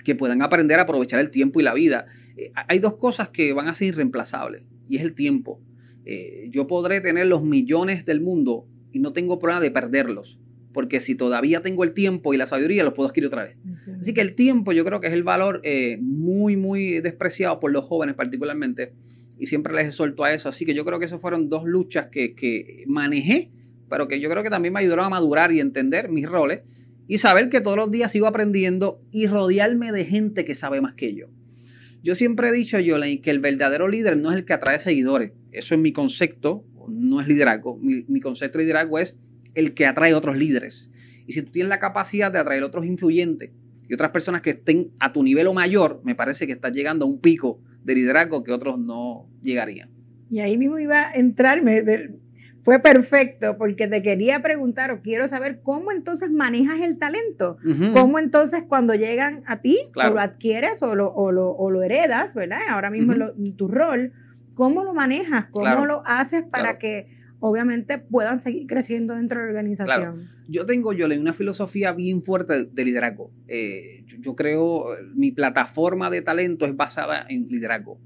que 0.05 0.15
puedan 0.15 0.43
aprender 0.43 0.79
a 0.79 0.83
aprovechar 0.83 1.21
el 1.21 1.31
tiempo 1.31 1.61
y 1.61 1.63
la 1.63 1.75
vida. 1.75 2.07
Eh, 2.37 2.53
hay 2.69 2.79
dos 2.79 2.97
cosas 2.97 3.29
que 3.29 3.53
van 3.53 3.69
a 3.69 3.75
ser 3.75 3.89
irreemplazables 3.89 4.63
y 4.89 4.97
es 4.97 5.03
el 5.03 5.15
tiempo. 5.15 5.61
Eh, 6.05 6.49
yo 6.51 6.67
podré 6.67 7.01
tener 7.01 7.27
los 7.27 7.43
millones 7.43 8.05
del 8.05 8.21
mundo 8.21 8.67
y 8.93 8.99
no 8.99 9.13
tengo 9.13 9.39
problema 9.39 9.61
de 9.61 9.71
perderlos, 9.71 10.39
porque 10.73 11.01
si 11.01 11.15
todavía 11.15 11.61
tengo 11.61 11.85
el 11.85 11.93
tiempo 11.93 12.35
y 12.35 12.37
la 12.37 12.47
sabiduría, 12.47 12.85
los 12.85 12.95
puedo 12.95 13.09
adquirir 13.09 13.29
otra 13.29 13.45
vez. 13.45 13.57
Así 14.01 14.15
que 14.15 14.21
el 14.21 14.35
tiempo 14.35 14.73
yo 14.73 14.85
creo 14.85 15.01
que 15.01 15.09
es 15.09 15.13
el 15.13 15.23
valor 15.23 15.61
eh, 15.65 15.99
muy, 16.01 16.57
muy 16.57 17.01
despreciado 17.01 17.61
por 17.61 17.73
los 17.73 17.85
jóvenes 17.85 18.15
particularmente 18.15 18.93
y 19.39 19.47
siempre 19.47 19.75
les 19.75 19.87
exhorto 19.87 20.25
a 20.25 20.33
eso. 20.33 20.49
Así 20.49 20.65
que 20.65 20.75
yo 20.75 20.85
creo 20.85 20.99
que 20.99 21.05
esas 21.05 21.21
fueron 21.21 21.49
dos 21.49 21.65
luchas 21.65 22.09
que, 22.09 22.35
que 22.35 22.85
manejé, 22.87 23.51
pero 23.89 24.09
que 24.09 24.21
yo 24.21 24.31
creo 24.31 24.43
que 24.43 24.51
también 24.51 24.73
me 24.73 24.81
ayudaron 24.81 25.07
a 25.07 25.11
madurar 25.11 25.53
y 25.53 25.61
entender 25.61 26.09
mis 26.09 26.29
roles 26.29 26.63
y 27.09 27.19
saber 27.19 27.49
que 27.49 27.61
todos 27.61 27.77
los 27.77 27.91
días 27.91 28.13
sigo 28.13 28.27
aprendiendo 28.27 29.03
y 29.13 29.27
rodearme 29.27 29.93
de 29.93 30.05
gente 30.05 30.45
que 30.45 30.55
sabe 30.55 30.81
más 30.81 30.95
que 30.95 31.15
yo. 31.15 31.27
Yo 32.03 32.17
siempre 32.17 32.49
he 32.49 32.53
dicho, 32.53 32.81
Yolene, 32.81 33.21
que 33.21 33.31
el 33.31 33.39
verdadero 33.39 33.87
líder 33.87 34.17
no 34.17 34.31
es 34.31 34.37
el 34.37 34.45
que 34.45 34.53
atrae 34.53 34.79
seguidores. 34.79 35.33
Eso 35.53 35.75
es 35.75 35.81
mi 35.81 35.93
concepto, 35.93 36.65
no 36.89 37.21
es 37.21 37.29
liderazgo. 37.29 37.79
Mi, 37.79 38.21
concepto 38.21 38.59
de 38.59 38.65
liderazgo 38.65 38.99
es 38.99 39.17
el 39.55 39.75
que 39.75 39.87
atrae 39.87 40.15
otros 40.15 40.37
líderes. 40.37 40.91
Y 41.27 41.33
si 41.33 41.43
tú 41.43 41.53
tienes 41.53 41.71
la 41.71 41.79
capacidad 41.79 42.33
de 42.33 42.39
atraer 42.39 42.63
otros 42.63 42.85
influyentes 42.85 43.51
y 43.89 43.95
otras 43.95 44.11
personas 44.11 44.41
que 44.41 44.51
estén 44.51 44.91
a 45.01 45.13
tu 45.13 45.23
nivel 45.23 45.47
o 45.47 45.55
mayor, 45.55 46.01
me 46.05 46.15
parece 46.15 46.47
que 46.47 46.53
estás 46.53 46.73
llegando 46.73 47.05
a 47.05 47.09
un 47.09 47.21
pico 47.21 47.61
de 47.85 47.95
liderazgo 47.95 48.43
que 48.45 48.53
otros 48.53 48.79
no 48.79 49.29
llegarían. 49.43 49.91
Y 50.31 50.41
ahí 50.41 50.57
mismo 50.57 50.79
iba 50.79 51.09
a 51.09 51.13
entrar, 51.13 51.63
me, 51.63 51.83
fue 52.65 52.79
perfecto 52.79 53.57
porque 53.59 53.89
te 53.89 54.03
quería 54.03 54.41
preguntar 54.41 54.93
o 54.93 55.03
quiero 55.03 55.29
saber 55.29 55.61
cómo 55.63 55.91
entonces 55.91 56.31
manejas 56.31 56.81
el 56.81 56.99
talento, 56.99 57.59
cómo 57.93 58.19
entonces 58.19 58.65
cuando 58.69 58.95
llegan 58.95 59.43
a 59.47 59.61
ti 59.61 59.79
o 59.97 60.11
lo 60.11 60.21
adquieres 60.21 60.83
o 60.83 60.95
lo, 60.95 61.13
o 61.13 61.31
lo, 61.33 61.83
heredas, 61.83 62.35
¿verdad? 62.35 62.61
Ahora 62.71 62.91
mismo 62.91 63.15
tu 63.57 63.69
rol, 63.69 64.13
¿cómo 64.55 64.85
lo 64.85 64.95
manejas? 64.95 65.47
¿Cómo 65.51 65.87
lo 65.87 66.03
haces 66.07 66.45
para 66.45 66.79
que 66.79 67.09
obviamente 67.45 67.99
puedan 67.99 68.41
seguir 68.41 68.69
creciendo 68.69 69.17
dentro 69.17 69.41
de 69.41 69.47
la 69.47 69.51
organización? 69.51 70.29
Yo 70.47 70.65
tengo, 70.65 70.93
yo 70.93 71.07
una 71.07 71.33
filosofía 71.33 71.93
bien 71.93 72.23
fuerte 72.23 72.67
de 72.67 72.85
liderazgo. 72.85 73.33
Eh, 73.49 74.05
yo 74.21 74.37
creo, 74.37 74.87
mi 75.15 75.33
plataforma 75.33 76.09
de 76.09 76.23
talento 76.23 76.67
es 76.67 76.77
basada 76.77 77.27
en 77.29 77.49
liderazgo. 77.49 78.01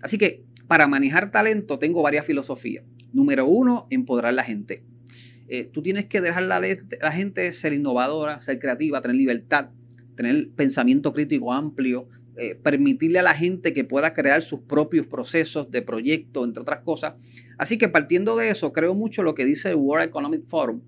Así 0.00 0.16
que 0.16 0.44
para 0.66 0.86
manejar 0.86 1.30
talento 1.30 1.78
tengo 1.78 2.02
varias 2.02 2.24
filosofías. 2.24 2.86
Número 3.12 3.44
uno, 3.44 3.86
empoderar 3.90 4.30
a 4.30 4.36
la 4.36 4.44
gente. 4.44 4.82
Eh, 5.46 5.68
tú 5.70 5.82
tienes 5.82 6.06
que 6.06 6.22
dejar 6.22 6.50
a 6.50 6.60
la, 6.60 7.12
gente 7.12 7.52
ser 7.52 7.74
innovadora, 7.74 8.40
ser 8.40 8.58
creativa, 8.58 9.02
tener 9.02 9.18
libertad, 9.18 9.68
tener 10.16 10.48
pensamiento 10.56 11.12
crítico 11.12 11.52
amplio, 11.52 12.08
eh, 12.38 12.54
permitirle 12.54 13.18
a 13.18 13.22
la 13.22 13.34
gente 13.34 13.74
que 13.74 13.84
pueda 13.84 14.14
crear 14.14 14.40
sus 14.40 14.60
propios 14.60 15.06
procesos 15.06 15.70
de 15.70 15.82
proyecto, 15.82 16.44
entre 16.44 16.62
otras 16.62 16.80
cosas. 16.80 17.14
Así 17.58 17.78
que 17.78 17.88
partiendo 17.88 18.36
de 18.36 18.50
eso, 18.50 18.72
creo 18.72 18.94
mucho 18.94 19.22
lo 19.22 19.34
que 19.34 19.44
dice 19.44 19.70
el 19.70 19.76
World 19.76 20.08
Economic 20.08 20.46
Forum, 20.46 20.80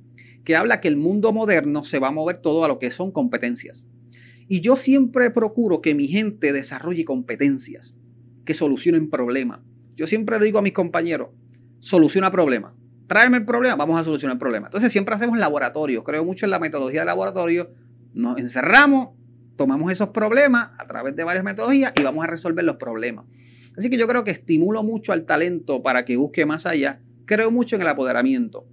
que 0.44 0.56
habla 0.56 0.80
que 0.80 0.88
el 0.88 0.96
mundo 0.96 1.32
moderno 1.32 1.84
se 1.84 1.98
va 1.98 2.08
a 2.08 2.12
mover 2.12 2.38
todo 2.38 2.64
a 2.64 2.68
lo 2.68 2.78
que 2.78 2.90
son 2.90 3.10
competencias. 3.10 3.86
Y 4.48 4.60
yo 4.60 4.76
siempre 4.76 5.30
procuro 5.30 5.80
que 5.80 5.94
mi 5.94 6.06
gente 6.06 6.52
desarrolle 6.52 7.04
competencias, 7.04 7.96
que 8.44 8.54
solucionen 8.54 9.10
problemas. 9.10 9.60
Yo 9.96 10.06
siempre 10.06 10.38
le 10.38 10.44
digo 10.44 10.58
a 10.58 10.62
mis 10.62 10.72
compañeros, 10.72 11.30
soluciona 11.80 12.30
problemas. 12.30 12.74
Tráeme 13.06 13.38
el 13.38 13.44
problema, 13.44 13.76
vamos 13.76 13.98
a 13.98 14.04
solucionar 14.04 14.34
el 14.34 14.38
problema. 14.38 14.66
Entonces 14.66 14.92
siempre 14.92 15.14
hacemos 15.14 15.38
laboratorios. 15.38 16.04
Creo 16.04 16.24
mucho 16.24 16.46
en 16.46 16.50
la 16.50 16.58
metodología 16.58 17.00
de 17.00 17.06
laboratorio. 17.06 17.70
Nos 18.14 18.38
encerramos, 18.38 19.10
tomamos 19.56 19.90
esos 19.92 20.10
problemas 20.10 20.70
a 20.78 20.86
través 20.86 21.14
de 21.16 21.24
varias 21.24 21.44
metodologías 21.44 21.92
y 21.96 22.02
vamos 22.02 22.24
a 22.24 22.28
resolver 22.28 22.64
los 22.64 22.76
problemas. 22.76 23.26
Así 23.76 23.90
que 23.90 23.98
yo 23.98 24.06
creo 24.06 24.24
que 24.24 24.30
estimulo 24.30 24.82
mucho 24.82 25.12
al 25.12 25.26
talento 25.26 25.82
para 25.82 26.04
que 26.04 26.16
busque 26.16 26.46
más 26.46 26.66
allá. 26.66 27.02
Creo 27.26 27.50
mucho 27.50 27.76
en 27.76 27.82
el 27.82 27.88
apoderamiento. 27.88 28.66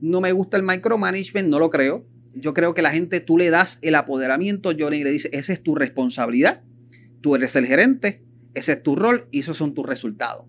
No 0.00 0.20
me 0.20 0.32
gusta 0.32 0.56
el 0.56 0.62
micromanagement, 0.62 1.48
no 1.48 1.58
lo 1.58 1.70
creo. 1.70 2.06
Yo 2.34 2.54
creo 2.54 2.72
que 2.72 2.82
la 2.82 2.92
gente, 2.92 3.20
tú 3.20 3.36
le 3.36 3.50
das 3.50 3.78
el 3.82 3.96
apoderamiento, 3.96 4.70
yo 4.72 4.90
le 4.90 5.02
dice, 5.10 5.28
esa 5.32 5.52
es 5.52 5.62
tu 5.62 5.74
responsabilidad. 5.74 6.62
Tú 7.20 7.34
eres 7.34 7.56
el 7.56 7.66
gerente, 7.66 8.22
ese 8.54 8.72
es 8.72 8.82
tu 8.82 8.94
rol 8.94 9.26
y 9.32 9.40
esos 9.40 9.56
son 9.56 9.74
tus 9.74 9.86
resultados. 9.86 10.44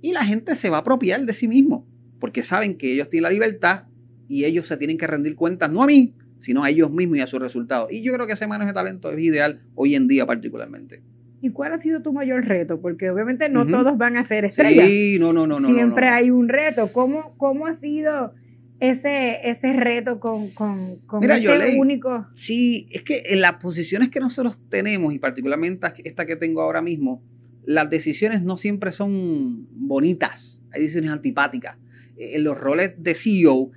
Y 0.00 0.12
la 0.12 0.24
gente 0.24 0.56
se 0.56 0.70
va 0.70 0.78
a 0.78 0.80
apropiar 0.80 1.24
de 1.26 1.34
sí 1.34 1.48
mismo, 1.48 1.86
porque 2.18 2.42
saben 2.42 2.78
que 2.78 2.92
ellos 2.92 3.10
tienen 3.10 3.24
la 3.24 3.30
libertad 3.30 3.84
y 4.28 4.44
ellos 4.44 4.66
se 4.66 4.76
tienen 4.78 4.96
que 4.96 5.06
rendir 5.06 5.34
cuentas, 5.34 5.70
no 5.70 5.82
a 5.82 5.86
mí, 5.86 6.14
sino 6.38 6.64
a 6.64 6.70
ellos 6.70 6.90
mismos 6.90 7.18
y 7.18 7.20
a 7.20 7.26
sus 7.26 7.40
resultados. 7.40 7.92
Y 7.92 8.02
yo 8.02 8.12
creo 8.14 8.26
que 8.26 8.32
ese 8.32 8.46
manejo 8.46 8.68
de 8.68 8.74
talento 8.74 9.10
es 9.10 9.18
ideal 9.18 9.62
hoy 9.74 9.94
en 9.94 10.08
día 10.08 10.24
particularmente. 10.24 11.02
¿Y 11.44 11.50
cuál 11.50 11.74
ha 11.74 11.78
sido 11.78 12.00
tu 12.00 12.10
mayor 12.14 12.46
reto? 12.46 12.80
Porque 12.80 13.10
obviamente 13.10 13.50
no 13.50 13.66
todos 13.66 13.98
van 13.98 14.16
a 14.16 14.24
ser 14.24 14.46
estrellas. 14.46 14.88
Sí, 14.88 15.18
no, 15.20 15.34
no, 15.34 15.46
no. 15.46 15.60
Siempre 15.60 16.08
hay 16.08 16.30
un 16.30 16.48
reto. 16.48 16.90
¿Cómo, 16.90 17.34
cómo 17.36 17.66
ha 17.66 17.74
sido 17.74 18.32
ese, 18.80 19.46
ese 19.46 19.74
reto 19.74 20.20
con, 20.20 20.48
con, 20.54 20.74
con 21.06 21.22
este 21.22 21.78
único? 21.78 22.26
Sí, 22.34 22.88
es 22.92 23.02
que 23.02 23.24
en 23.26 23.42
las 23.42 23.56
posiciones 23.56 24.08
que 24.08 24.20
nosotros 24.20 24.70
tenemos, 24.70 25.12
y 25.12 25.18
particularmente 25.18 25.86
esta 26.04 26.24
que 26.24 26.36
tengo 26.36 26.62
ahora 26.62 26.80
mismo, 26.80 27.22
las 27.66 27.90
decisiones 27.90 28.42
no 28.42 28.56
siempre 28.56 28.90
son 28.90 29.68
bonitas, 29.70 30.62
hay 30.72 30.80
decisiones 30.80 31.10
antipáticas. 31.10 31.76
Eh, 32.16 32.36
en 32.36 32.44
los 32.44 32.58
roles 32.58 32.94
de 32.96 33.14
CEO, 33.14 33.70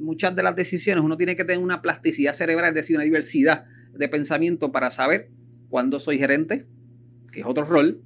muchas 0.00 0.34
de 0.34 0.42
las 0.42 0.56
decisiones 0.56 1.04
uno 1.04 1.16
tiene 1.16 1.36
que 1.36 1.44
tener 1.44 1.62
una 1.62 1.80
plasticidad 1.80 2.32
cerebral, 2.32 2.70
es 2.70 2.74
decir, 2.74 2.96
una 2.96 3.04
diversidad 3.04 3.66
de 3.96 4.08
pensamiento 4.08 4.72
para 4.72 4.90
saber 4.90 5.30
cuándo 5.68 6.00
soy 6.00 6.18
gerente, 6.18 6.66
que 7.34 7.40
es 7.40 7.46
otro 7.46 7.64
rol, 7.64 8.00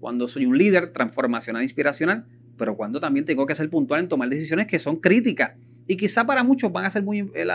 cuándo 0.00 0.26
soy 0.26 0.46
un 0.46 0.56
líder 0.56 0.92
transformacional, 0.92 1.62
inspiracional, 1.62 2.26
pero 2.56 2.76
cuando 2.76 2.98
también 2.98 3.26
tengo 3.26 3.44
que 3.44 3.54
ser 3.54 3.68
puntual 3.68 4.00
en 4.00 4.08
tomar 4.08 4.28
decisiones 4.30 4.66
que 4.66 4.78
son 4.78 4.96
críticas 4.96 5.52
y 5.86 5.96
quizá 5.96 6.26
para 6.26 6.42
muchos 6.42 6.72
van 6.72 6.86
a 6.86 6.90
ser 6.90 7.02
muy 7.02 7.30
eh, 7.34 7.46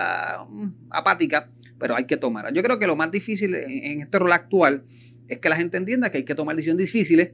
mm, 0.49 0.67
apáticas, 0.91 1.47
pero 1.79 1.95
hay 1.95 2.05
que 2.05 2.15
tomar. 2.15 2.53
Yo 2.53 2.61
creo 2.61 2.77
que 2.77 2.85
lo 2.85 2.95
más 2.95 3.11
difícil 3.11 3.55
en 3.55 4.01
este 4.01 4.19
rol 4.19 4.31
actual 4.31 4.83
es 5.27 5.39
que 5.39 5.49
la 5.49 5.55
gente 5.55 5.77
entienda 5.77 6.11
que 6.11 6.19
hay 6.19 6.25
que 6.25 6.35
tomar 6.35 6.55
decisiones 6.55 6.85
difíciles 6.85 7.31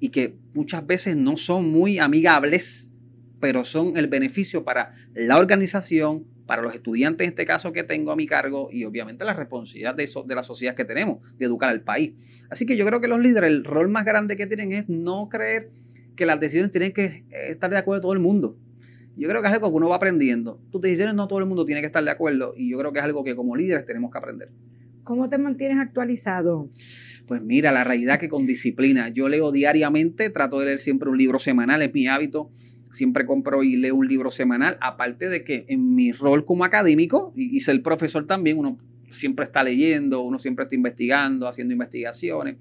y 0.00 0.08
que 0.08 0.36
muchas 0.54 0.86
veces 0.86 1.16
no 1.16 1.36
son 1.36 1.70
muy 1.70 1.98
amigables, 1.98 2.92
pero 3.40 3.64
son 3.64 3.96
el 3.96 4.06
beneficio 4.06 4.64
para 4.64 4.94
la 5.14 5.36
organización, 5.38 6.24
para 6.46 6.62
los 6.62 6.74
estudiantes 6.74 7.26
en 7.26 7.30
este 7.30 7.46
caso 7.46 7.72
que 7.72 7.82
tengo 7.82 8.12
a 8.12 8.16
mi 8.16 8.26
cargo 8.26 8.68
y 8.70 8.84
obviamente 8.84 9.24
la 9.24 9.34
responsabilidad 9.34 9.94
de, 9.94 10.08
de 10.26 10.34
la 10.34 10.42
sociedad 10.42 10.74
que 10.74 10.84
tenemos, 10.84 11.18
de 11.38 11.46
educar 11.46 11.70
al 11.70 11.82
país. 11.82 12.12
Así 12.50 12.66
que 12.66 12.76
yo 12.76 12.84
creo 12.86 13.00
que 13.00 13.08
los 13.08 13.20
líderes, 13.20 13.50
el 13.50 13.64
rol 13.64 13.88
más 13.88 14.04
grande 14.04 14.36
que 14.36 14.46
tienen 14.46 14.72
es 14.72 14.88
no 14.88 15.28
creer 15.28 15.70
que 16.16 16.26
las 16.26 16.38
decisiones 16.40 16.70
tienen 16.70 16.92
que 16.92 17.24
estar 17.48 17.70
de 17.70 17.78
acuerdo 17.78 18.02
todo 18.02 18.12
el 18.12 18.20
mundo. 18.20 18.56
Yo 19.16 19.28
creo 19.28 19.42
que 19.42 19.48
es 19.48 19.54
algo 19.54 19.70
que 19.70 19.76
uno 19.76 19.88
va 19.88 19.96
aprendiendo. 19.96 20.60
Tus 20.70 20.80
decisiones 20.80 21.14
no 21.14 21.28
todo 21.28 21.38
el 21.38 21.46
mundo 21.46 21.64
tiene 21.64 21.80
que 21.80 21.86
estar 21.86 22.02
de 22.02 22.10
acuerdo 22.10 22.54
y 22.56 22.70
yo 22.70 22.78
creo 22.78 22.92
que 22.92 22.98
es 22.98 23.04
algo 23.04 23.24
que 23.24 23.36
como 23.36 23.56
líderes 23.56 23.86
tenemos 23.86 24.10
que 24.10 24.18
aprender. 24.18 24.50
¿Cómo 25.04 25.28
te 25.28 25.38
mantienes 25.38 25.78
actualizado? 25.78 26.68
Pues 27.26 27.42
mira, 27.42 27.72
la 27.72 27.84
realidad 27.84 28.18
que 28.18 28.28
con 28.28 28.46
disciplina. 28.46 29.08
Yo 29.08 29.28
leo 29.28 29.52
diariamente, 29.52 30.30
trato 30.30 30.58
de 30.58 30.66
leer 30.66 30.80
siempre 30.80 31.10
un 31.10 31.18
libro 31.18 31.38
semanal, 31.38 31.82
es 31.82 31.92
mi 31.92 32.06
hábito. 32.06 32.50
Siempre 32.94 33.26
compro 33.26 33.64
y 33.64 33.74
leo 33.74 33.96
un 33.96 34.06
libro 34.06 34.30
semanal, 34.30 34.78
aparte 34.80 35.28
de 35.28 35.42
que 35.42 35.66
en 35.68 35.96
mi 35.96 36.12
rol 36.12 36.44
como 36.44 36.64
académico 36.64 37.32
y, 37.34 37.58
ser 37.58 37.82
profesor 37.82 38.24
también, 38.24 38.56
uno 38.56 38.78
siempre 39.10 39.44
está 39.44 39.64
leyendo, 39.64 40.22
uno 40.22 40.38
siempre 40.38 40.62
está 40.62 40.76
investigando, 40.76 41.48
haciendo 41.48 41.72
investigaciones. 41.72 42.56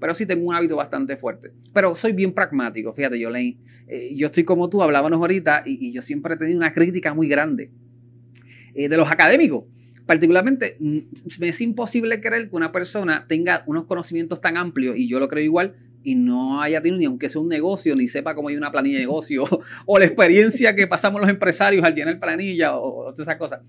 Pero 0.00 0.14
sí 0.14 0.24
tengo 0.24 0.48
un 0.48 0.54
hábito 0.54 0.74
bastante 0.74 1.18
fuerte. 1.18 1.52
Pero 1.74 1.94
soy 1.94 2.14
bien 2.14 2.32
pragmático, 2.32 2.94
fíjate, 2.94 3.22
Jolene. 3.22 3.58
Eh, 3.86 4.14
yo 4.16 4.26
estoy 4.26 4.44
como 4.44 4.70
tú, 4.70 4.82
hablábamos 4.82 5.18
ahorita, 5.18 5.64
y, 5.66 5.92
yo 5.92 6.00
siempre 6.00 6.32
he 6.32 6.36
tenido 6.38 6.56
una 6.56 6.72
crítica 6.72 7.12
muy 7.12 7.28
grande 7.28 7.70
eh, 8.74 8.88
de 8.88 8.96
los 8.96 9.10
académicos. 9.10 9.64
Particularmente, 10.06 10.78
mm, 10.80 10.98
me 11.40 11.48
es 11.48 11.60
imposible 11.60 12.22
creer 12.22 12.48
que 12.48 12.56
una 12.56 12.72
persona 12.72 13.26
tenga 13.28 13.64
unos 13.66 13.84
conocimientos 13.84 14.40
tan 14.40 14.56
amplios, 14.56 14.96
y 14.96 15.08
yo 15.08 15.20
lo 15.20 15.28
creo 15.28 15.44
igual, 15.44 15.76
y 16.04 16.14
no 16.14 16.60
haya 16.60 16.80
tenido 16.80 16.98
ni 16.98 17.04
aunque 17.06 17.28
sea 17.28 17.40
un 17.40 17.48
negocio, 17.48 17.96
ni 17.96 18.06
sepa 18.06 18.34
cómo 18.34 18.48
hay 18.48 18.56
una 18.56 18.70
planilla 18.70 18.98
de 18.98 19.06
negocio, 19.06 19.44
o 19.86 19.98
la 19.98 20.04
experiencia 20.04 20.76
que 20.76 20.86
pasamos 20.86 21.20
los 21.20 21.30
empresarios 21.30 21.84
al 21.84 21.94
llenar 21.94 22.20
planilla, 22.20 22.76
o, 22.76 23.12
todas 23.12 23.20
esas 23.20 23.36
cosas. 23.36 23.60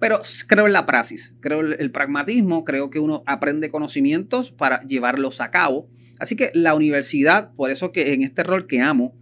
Pero 0.00 0.20
creo 0.46 0.66
en 0.66 0.72
la 0.72 0.86
praxis, 0.86 1.36
creo 1.40 1.60
en 1.60 1.80
el 1.80 1.90
pragmatismo, 1.90 2.64
creo 2.64 2.90
que 2.90 2.98
uno 2.98 3.22
aprende 3.26 3.70
conocimientos 3.70 4.50
para 4.50 4.80
llevarlos 4.80 5.40
a 5.40 5.50
cabo. 5.50 5.88
Así 6.18 6.36
que 6.36 6.50
la 6.54 6.74
universidad, 6.74 7.52
por 7.54 7.70
eso 7.70 7.90
que 7.90 8.12
en 8.12 8.22
este 8.22 8.42
rol 8.42 8.66
que 8.66 8.80
amo, 8.80 9.16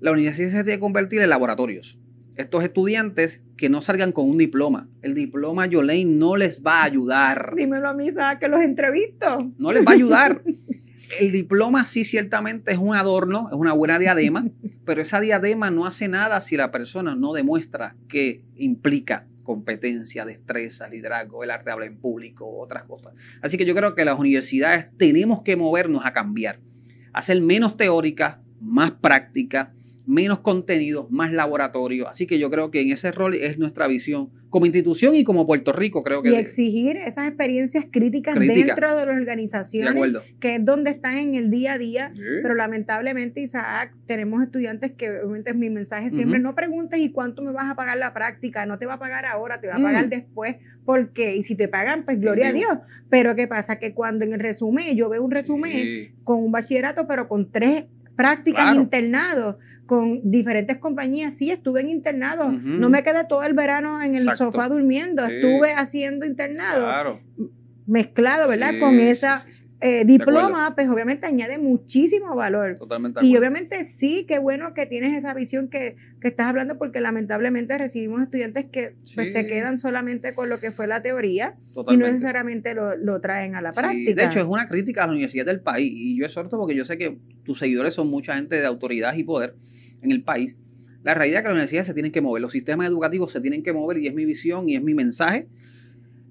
la 0.00 0.12
universidad 0.12 0.48
se 0.48 0.64
tiene 0.64 0.76
que 0.76 0.80
convertir 0.80 1.22
en 1.22 1.30
laboratorios. 1.30 1.98
Estos 2.36 2.64
estudiantes 2.64 3.42
que 3.56 3.68
no 3.68 3.80
salgan 3.80 4.10
con 4.10 4.28
un 4.28 4.38
diploma. 4.38 4.88
El 5.02 5.14
diploma 5.14 5.66
Yolene 5.66 6.10
no 6.10 6.36
les 6.36 6.62
va 6.64 6.80
a 6.80 6.84
ayudar. 6.84 7.54
Dímelo 7.56 7.88
a 7.88 7.94
mí, 7.94 8.10
¿sabes? 8.10 8.38
Que 8.40 8.48
los 8.48 8.60
entrevisto. 8.60 9.52
No 9.58 9.72
les 9.72 9.84
va 9.84 9.92
a 9.92 9.94
ayudar. 9.94 10.42
El 11.18 11.32
diploma 11.32 11.84
sí 11.84 12.04
ciertamente 12.04 12.72
es 12.72 12.78
un 12.78 12.94
adorno, 12.94 13.48
es 13.48 13.54
una 13.54 13.72
buena 13.72 13.98
diadema, 13.98 14.46
pero 14.84 15.02
esa 15.02 15.20
diadema 15.20 15.70
no 15.70 15.86
hace 15.86 16.08
nada 16.08 16.40
si 16.40 16.56
la 16.56 16.70
persona 16.70 17.14
no 17.14 17.32
demuestra 17.32 17.96
que 18.08 18.42
implica 18.56 19.26
competencia, 19.42 20.24
destreza, 20.24 20.88
liderazgo, 20.88 21.42
el 21.42 21.50
arte 21.50 21.66
de 21.66 21.72
hablar 21.72 21.88
en 21.88 21.98
público, 21.98 22.48
otras 22.58 22.84
cosas. 22.84 23.14
Así 23.40 23.58
que 23.58 23.64
yo 23.64 23.74
creo 23.74 23.94
que 23.94 24.04
las 24.04 24.18
universidades 24.18 24.88
tenemos 24.96 25.42
que 25.42 25.56
movernos 25.56 26.06
a 26.06 26.12
cambiar, 26.12 26.60
a 27.12 27.22
ser 27.22 27.40
menos 27.40 27.76
teóricas, 27.76 28.38
más 28.60 28.92
prácticas, 28.92 29.70
menos 30.06 30.40
contenido, 30.40 31.08
más 31.10 31.32
laboratorio. 31.32 32.08
Así 32.08 32.26
que 32.26 32.38
yo 32.38 32.50
creo 32.50 32.70
que 32.70 32.80
en 32.80 32.92
ese 32.92 33.12
rol 33.12 33.34
es 33.34 33.58
nuestra 33.58 33.86
visión 33.86 34.30
como 34.52 34.66
institución 34.66 35.16
y 35.16 35.24
como 35.24 35.46
Puerto 35.46 35.72
Rico, 35.72 36.02
creo 36.02 36.22
que. 36.22 36.28
Y 36.28 36.34
exigir 36.34 36.98
esas 36.98 37.26
experiencias 37.26 37.86
críticas 37.90 38.38
dentro 38.38 38.96
de 38.96 39.06
las 39.06 39.16
organizaciones, 39.16 39.94
que 40.40 40.56
es 40.56 40.64
donde 40.64 40.90
están 40.90 41.16
en 41.16 41.34
el 41.36 41.50
día 41.50 41.72
a 41.72 41.78
día. 41.78 42.12
Pero 42.14 42.54
lamentablemente, 42.54 43.40
Isaac, 43.40 43.94
tenemos 44.06 44.42
estudiantes 44.42 44.92
que, 44.92 45.08
obviamente, 45.08 45.54
mi 45.54 45.70
mensaje 45.70 46.10
siempre: 46.10 46.38
no 46.38 46.54
preguntes 46.54 47.00
y 47.00 47.10
cuánto 47.10 47.40
me 47.40 47.50
vas 47.50 47.70
a 47.70 47.76
pagar 47.76 47.96
la 47.96 48.12
práctica, 48.12 48.66
no 48.66 48.78
te 48.78 48.84
va 48.84 48.94
a 48.94 48.98
pagar 48.98 49.24
ahora, 49.24 49.58
te 49.58 49.68
va 49.68 49.76
a 49.76 49.82
pagar 49.82 50.06
mm. 50.06 50.10
después. 50.10 50.56
¿Por 50.84 51.14
qué? 51.14 51.34
Y 51.34 51.44
si 51.44 51.54
te 51.54 51.68
pagan, 51.68 52.04
pues 52.04 52.20
gloria 52.20 52.48
a 52.48 52.52
Dios. 52.52 52.72
Pero 53.08 53.34
¿qué 53.34 53.48
pasa? 53.48 53.78
Que 53.78 53.94
cuando 53.94 54.26
en 54.26 54.34
el 54.34 54.40
resumen, 54.40 54.94
yo 54.94 55.08
veo 55.08 55.24
un 55.24 55.30
resumen 55.30 56.14
con 56.24 56.36
un 56.40 56.52
bachillerato, 56.52 57.06
pero 57.06 57.26
con 57.26 57.50
tres 57.50 57.84
prácticas 58.16 58.74
internados 58.74 59.56
con 59.86 60.30
diferentes 60.30 60.78
compañías. 60.78 61.36
Sí, 61.36 61.50
estuve 61.50 61.80
en 61.80 61.90
internado. 61.90 62.50
No 62.50 62.88
me 62.88 63.02
quedé 63.02 63.24
todo 63.24 63.42
el 63.42 63.54
verano 63.54 64.02
en 64.02 64.14
el 64.14 64.30
sofá 64.36 64.68
durmiendo. 64.68 65.24
Estuve 65.24 65.72
haciendo 65.72 66.24
internado. 66.26 67.20
Mezclado, 67.86 68.48
¿verdad? 68.48 68.74
con 68.80 68.98
esa 69.00 69.44
eh, 69.82 70.04
diploma, 70.04 70.74
pues 70.76 70.88
obviamente 70.88 71.26
añade 71.26 71.58
muchísimo 71.58 72.36
valor. 72.36 72.76
Totalmente. 72.78 73.18
Y 73.26 73.36
obviamente 73.36 73.84
sí, 73.84 74.24
qué 74.28 74.38
bueno 74.38 74.74
que 74.74 74.86
tienes 74.86 75.18
esa 75.18 75.34
visión 75.34 75.68
que, 75.68 75.96
estás 76.22 76.46
hablando, 76.46 76.78
porque 76.78 77.00
lamentablemente 77.00 77.76
recibimos 77.76 78.22
estudiantes 78.22 78.66
que 78.66 78.94
pues, 79.16 79.32
se 79.32 79.44
quedan 79.44 79.76
solamente 79.76 80.34
con 80.34 80.48
lo 80.48 80.60
que 80.60 80.70
fue 80.70 80.86
la 80.86 81.02
teoría 81.02 81.56
y 81.74 81.96
no 81.96 82.06
necesariamente 82.06 82.74
lo, 82.74 83.20
traen 83.20 83.56
a 83.56 83.60
la 83.60 83.72
práctica. 83.72 84.22
De 84.22 84.28
hecho, 84.28 84.38
es 84.38 84.44
una 84.44 84.68
crítica 84.68 85.02
a 85.02 85.06
la 85.06 85.12
universidad 85.14 85.46
del 85.46 85.60
país 85.60 85.92
y 85.92 86.16
yo 86.16 86.24
exhorto 86.24 86.56
porque 86.58 86.76
yo 86.76 86.84
sé 86.84 86.96
que 86.96 87.18
tus 87.42 87.58
seguidores 87.58 87.94
son 87.94 88.08
mucha 88.08 88.36
gente 88.36 88.54
de 88.54 88.66
autoridad 88.66 89.14
y 89.14 89.24
poder 89.24 89.56
en 90.00 90.12
el 90.12 90.22
país. 90.22 90.56
La 91.02 91.14
realidad 91.14 91.40
es 91.40 91.42
que 91.42 91.48
las 91.48 91.54
universidades 91.54 91.88
se 91.88 91.94
tienen 91.94 92.12
que 92.12 92.20
mover, 92.20 92.40
los 92.40 92.52
sistemas 92.52 92.86
educativos 92.86 93.32
se 93.32 93.40
tienen 93.40 93.64
que 93.64 93.72
mover 93.72 93.98
y 93.98 94.06
es 94.06 94.14
mi 94.14 94.24
visión 94.24 94.68
y 94.68 94.76
es 94.76 94.82
mi 94.82 94.94
mensaje. 94.94 95.48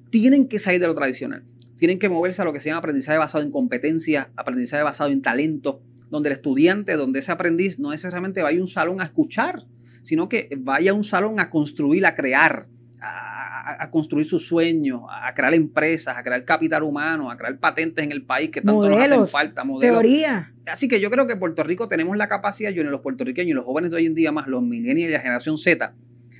Tienen 0.10 0.48
que 0.48 0.58
salir 0.58 0.80
de 0.80 0.88
lo 0.88 0.94
tradicional 0.94 1.44
tienen 1.82 1.98
que 1.98 2.10
moverse 2.10 2.40
a 2.44 2.46
lo 2.46 2.54
que 2.54 2.60
se 2.60 2.70
llama 2.70 2.78
aprendizaje 2.78 3.18
basado 3.18 3.44
en 3.44 3.50
competencia, 3.50 4.30
aprendizaje 4.36 4.84
basado 4.84 5.10
en 5.10 5.24
talento, 5.24 5.82
donde 6.12 6.30
el 6.30 6.34
estudiante, 6.34 6.94
donde 6.94 7.18
ese 7.18 7.32
aprendiz 7.32 7.80
no 7.80 7.90
necesariamente 7.90 8.44
vaya 8.44 8.60
a 8.60 8.62
un 8.62 8.68
salón 8.68 9.02
a 9.02 9.06
escuchar, 9.06 9.66
sino 10.04 10.30
que 10.30 10.48
vaya 10.60 10.92
a 10.92 10.94
un 10.94 11.04
salón 11.04 11.40
a 11.40 11.50
construir, 11.50 12.06
a 12.06 12.14
crear, 12.14 12.68
a, 13.02 13.90
construir 13.90 14.28
sus 14.28 14.46
sueños, 14.46 15.02
a 15.10 15.34
crear 15.34 15.56
empresas, 15.56 16.16
a 16.16 16.22
crear 16.22 16.46
capital 16.46 16.84
humano, 16.84 17.32
a 17.32 17.36
crear 17.36 17.58
patentes 17.58 18.06
en 18.06 18.12
el 18.12 18.24
país 18.24 18.52
que 18.52 18.62
tanto 18.62 18.88
nos 18.88 19.00
hacen 19.00 19.26
falta, 19.26 19.64
modelos. 19.64 20.02
Teoría. 20.02 20.54
Así 20.68 20.88
que 20.88 21.02
yo 21.02 21.10
creo 21.10 21.26
que 21.26 21.34
en 21.34 21.40
Puerto 21.40 21.64
Rico 21.64 21.88
tenemos 21.88 22.16
la 22.16 22.30
capacidad, 22.30 22.70
yo 22.70 22.84
en 22.84 22.92
los 22.92 23.02
puertorriqueños 23.02 23.50
y 23.50 23.54
los 23.54 23.66
jóvenes 23.66 23.90
de 23.90 23.98
hoy 23.98 24.06
en 24.06 24.14
día, 24.14 24.32
más 24.32 24.46
los 24.46 24.62
millennials 24.62 25.10
y 25.10 25.14
la 25.14 25.20
generación 25.20 25.58
Z, 25.58 25.96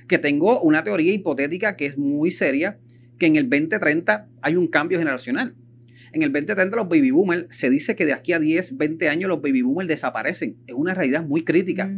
que 0.06 0.18
tengo 0.18 0.60
una 0.60 0.84
teoría 0.84 1.12
hipotética 1.12 1.76
que 1.76 1.86
es 1.86 1.98
muy 1.98 2.30
seria, 2.30 2.78
que 3.22 3.26
en 3.28 3.36
el 3.36 3.48
2030 3.48 4.28
hay 4.42 4.56
un 4.56 4.66
cambio 4.66 4.98
generacional. 4.98 5.54
En 6.12 6.22
el 6.22 6.32
2030 6.32 6.74
los 6.74 6.88
baby 6.88 7.12
boomers, 7.12 7.46
se 7.56 7.70
dice 7.70 7.94
que 7.94 8.04
de 8.04 8.12
aquí 8.12 8.32
a 8.32 8.40
10, 8.40 8.76
20 8.76 9.08
años 9.08 9.28
los 9.28 9.40
baby 9.40 9.62
boomers 9.62 9.88
desaparecen. 9.88 10.56
Es 10.66 10.74
una 10.74 10.92
realidad 10.92 11.24
muy 11.24 11.44
crítica. 11.44 11.88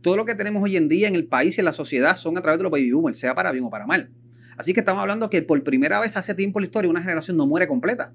Todo 0.00 0.16
lo 0.16 0.24
que 0.24 0.34
tenemos 0.34 0.62
hoy 0.62 0.78
en 0.78 0.88
día 0.88 1.06
en 1.06 1.14
el 1.14 1.26
país 1.26 1.58
y 1.58 1.60
en 1.60 1.66
la 1.66 1.74
sociedad 1.74 2.16
son 2.16 2.38
a 2.38 2.40
través 2.40 2.56
de 2.56 2.62
los 2.62 2.72
baby 2.72 2.92
boomers, 2.92 3.18
sea 3.18 3.34
para 3.34 3.52
bien 3.52 3.62
o 3.62 3.68
para 3.68 3.86
mal. 3.86 4.10
Así 4.56 4.72
que 4.72 4.80
estamos 4.80 5.02
hablando 5.02 5.28
que 5.28 5.42
por 5.42 5.62
primera 5.62 6.00
vez 6.00 6.16
hace 6.16 6.34
tiempo 6.34 6.60
en 6.60 6.62
la 6.62 6.66
historia 6.68 6.88
una 6.88 7.02
generación 7.02 7.36
no 7.36 7.46
muere 7.46 7.68
completa. 7.68 8.14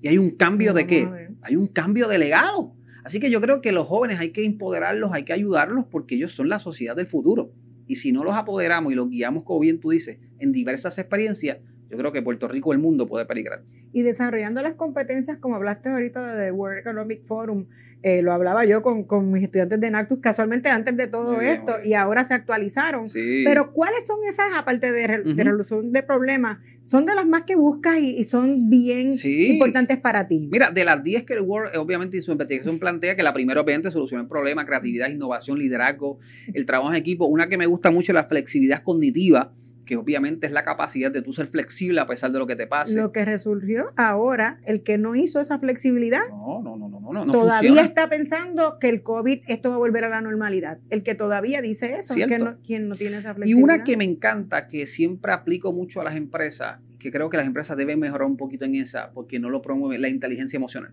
Y 0.00 0.08
hay 0.08 0.16
un 0.16 0.30
cambio 0.30 0.72
de 0.72 0.86
qué? 0.86 1.06
Hay 1.42 1.56
un 1.56 1.66
cambio 1.66 2.08
de 2.08 2.16
legado. 2.16 2.74
Así 3.04 3.20
que 3.20 3.30
yo 3.30 3.42
creo 3.42 3.60
que 3.60 3.70
los 3.70 3.86
jóvenes 3.86 4.18
hay 4.18 4.30
que 4.30 4.46
empoderarlos, 4.46 5.12
hay 5.12 5.24
que 5.26 5.34
ayudarlos 5.34 5.84
porque 5.90 6.14
ellos 6.14 6.32
son 6.32 6.48
la 6.48 6.58
sociedad 6.58 6.96
del 6.96 7.06
futuro. 7.06 7.52
Y 7.86 7.96
si 7.96 8.12
no 8.12 8.24
los 8.24 8.34
apoderamos 8.34 8.92
y 8.92 8.96
los 8.96 9.10
guiamos, 9.10 9.44
como 9.44 9.60
bien 9.60 9.78
tú 9.78 9.90
dices, 9.90 10.18
en 10.38 10.52
diversas 10.52 10.98
experiencias, 10.98 11.58
yo 11.90 11.96
creo 11.96 12.12
que 12.12 12.22
Puerto 12.22 12.48
Rico, 12.48 12.72
el 12.72 12.78
mundo 12.78 13.06
puede 13.06 13.24
peligrar. 13.24 13.62
Y 13.92 14.02
desarrollando 14.02 14.62
las 14.62 14.74
competencias, 14.74 15.38
como 15.38 15.56
hablaste 15.56 15.88
ahorita 15.88 16.36
de 16.36 16.52
World 16.52 16.78
Economic 16.80 17.24
Forum, 17.26 17.66
eh, 18.02 18.22
lo 18.22 18.32
hablaba 18.32 18.64
yo 18.64 18.80
con, 18.82 19.32
mis 19.32 19.42
estudiantes 19.42 19.80
de 19.80 19.90
NACTUS 19.90 20.20
casualmente 20.20 20.68
antes 20.68 20.96
de 20.96 21.08
todo 21.08 21.40
esto 21.40 21.76
y 21.82 21.94
ahora 21.94 22.22
se 22.22 22.34
actualizaron. 22.34 23.04
Pero 23.44 23.72
¿cuáles 23.72 24.06
son 24.06 24.18
esas, 24.28 24.50
aparte 24.56 24.92
de, 24.92 25.06
resolución 25.06 25.92
de 25.92 26.02
problemas, 26.04 26.58
son 26.84 27.06
de 27.06 27.14
las 27.16 27.26
más 27.26 27.42
que 27.42 27.56
buscas 27.56 27.98
y, 27.98 28.22
son 28.24 28.70
bien 28.70 29.14
importantes 29.24 29.96
para 29.98 30.28
ti? 30.28 30.48
Mira, 30.52 30.70
de 30.70 30.84
las 30.84 31.02
10 31.02 31.24
que 31.24 31.34
el 31.34 31.40
World, 31.40 31.76
obviamente, 31.76 32.18
en 32.18 32.22
su 32.22 32.30
investigación 32.30 32.78
plantea 32.78 33.16
que 33.16 33.22
la 33.22 33.32
primera, 33.32 33.60
obviamente, 33.60 33.90
soluciona 33.90 34.22
el 34.22 34.28
problema, 34.28 34.64
creatividad, 34.64 35.08
innovación, 35.08 35.58
liderazgo, 35.58 36.18
el 36.52 36.66
trabajo 36.66 36.90
en 36.90 36.96
equipo. 36.96 37.26
Una 37.26 37.48
que 37.48 37.56
me 37.56 37.66
gusta 37.66 37.90
mucho 37.90 38.12
es 38.12 38.14
la 38.14 38.24
flexibilidad 38.24 38.82
cognitiva 38.84 39.52
que 39.88 39.96
obviamente 39.96 40.46
es 40.46 40.52
la 40.52 40.64
capacidad 40.64 41.10
de 41.10 41.22
tú 41.22 41.32
ser 41.32 41.46
flexible 41.46 41.98
a 41.98 42.04
pesar 42.04 42.30
de 42.30 42.38
lo 42.38 42.46
que 42.46 42.56
te 42.56 42.66
pase. 42.66 43.00
Lo 43.00 43.10
que 43.10 43.24
resurgió 43.24 43.90
ahora, 43.96 44.60
el 44.66 44.82
que 44.82 44.98
no 44.98 45.14
hizo 45.14 45.40
esa 45.40 45.58
flexibilidad, 45.58 46.28
no, 46.28 46.60
no, 46.62 46.76
no, 46.76 46.90
no, 46.90 47.10
no, 47.10 47.24
todavía 47.32 47.80
está 47.80 48.06
pensando 48.10 48.76
que 48.78 48.90
el 48.90 49.02
COVID, 49.02 49.44
esto 49.46 49.70
va 49.70 49.76
a 49.76 49.78
volver 49.78 50.04
a 50.04 50.10
la 50.10 50.20
normalidad. 50.20 50.78
El 50.90 51.02
que 51.02 51.14
todavía 51.14 51.62
dice 51.62 51.94
eso, 51.94 52.14
que 52.14 52.38
no, 52.38 52.58
quien 52.60 52.84
no 52.84 52.96
tiene 52.96 53.16
esa 53.16 53.34
flexibilidad. 53.34 53.58
Y 53.58 53.62
una 53.62 53.82
que 53.82 53.96
me 53.96 54.04
encanta, 54.04 54.68
que 54.68 54.86
siempre 54.86 55.32
aplico 55.32 55.72
mucho 55.72 56.02
a 56.02 56.04
las 56.04 56.16
empresas, 56.16 56.80
que 56.98 57.10
creo 57.10 57.30
que 57.30 57.38
las 57.38 57.46
empresas 57.46 57.74
deben 57.78 57.98
mejorar 57.98 58.28
un 58.28 58.36
poquito 58.36 58.66
en 58.66 58.74
esa, 58.74 59.12
porque 59.12 59.38
no 59.38 59.48
lo 59.48 59.62
promueve, 59.62 59.98
la 59.98 60.10
inteligencia 60.10 60.58
emocional. 60.58 60.92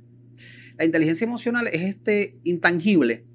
La 0.78 0.86
inteligencia 0.86 1.26
emocional 1.26 1.68
es 1.68 1.82
este 1.82 2.38
intangible 2.46 3.26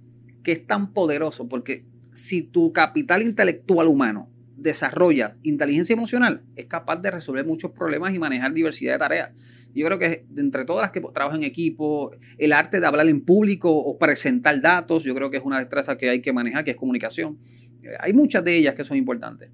que 0.42 0.53
es 0.53 0.66
tan 0.66 0.94
poderoso, 0.94 1.49
porque 1.49 1.85
si 2.14 2.40
tu 2.40 2.73
capital 2.73 3.20
intelectual 3.20 3.88
humano 3.88 4.30
desarrolla 4.61 5.37
inteligencia 5.42 5.94
emocional, 5.94 6.42
es 6.55 6.66
capaz 6.66 6.96
de 6.96 7.11
resolver 7.11 7.46
muchos 7.46 7.70
problemas 7.70 8.14
y 8.14 8.18
manejar 8.18 8.53
diversidad 8.53 8.92
de 8.92 8.99
tareas. 8.99 9.31
Yo 9.75 9.87
creo 9.87 9.99
que 9.99 10.27
entre 10.37 10.64
todas 10.64 10.83
las 10.83 10.90
que 10.90 11.01
trabajan 11.01 11.40
en 11.40 11.49
equipo, 11.49 12.12
el 12.38 12.53
arte 12.53 12.81
de 12.81 12.87
hablar 12.87 13.09
en 13.09 13.20
público 13.20 13.70
o 13.70 13.99
presentar 13.99 14.61
datos, 14.61 15.05
yo 15.05 15.14
creo 15.14 15.31
que 15.31 15.38
es 15.38 15.44
una 15.44 15.59
destreza 15.59 15.96
que 15.96 16.11
hay 16.11 16.20
que 16.20 16.33
manejar, 16.33 16.64
que 16.64 16.73
es 16.73 16.77
comunicación. 16.77 17.38
Eh, 17.83 17.88
hay 17.99 18.12
muchas 18.12 18.44
de 18.44 18.57
ellas 18.57 18.75
que 18.75 18.85
son 18.85 18.96
importantes. 18.96 19.51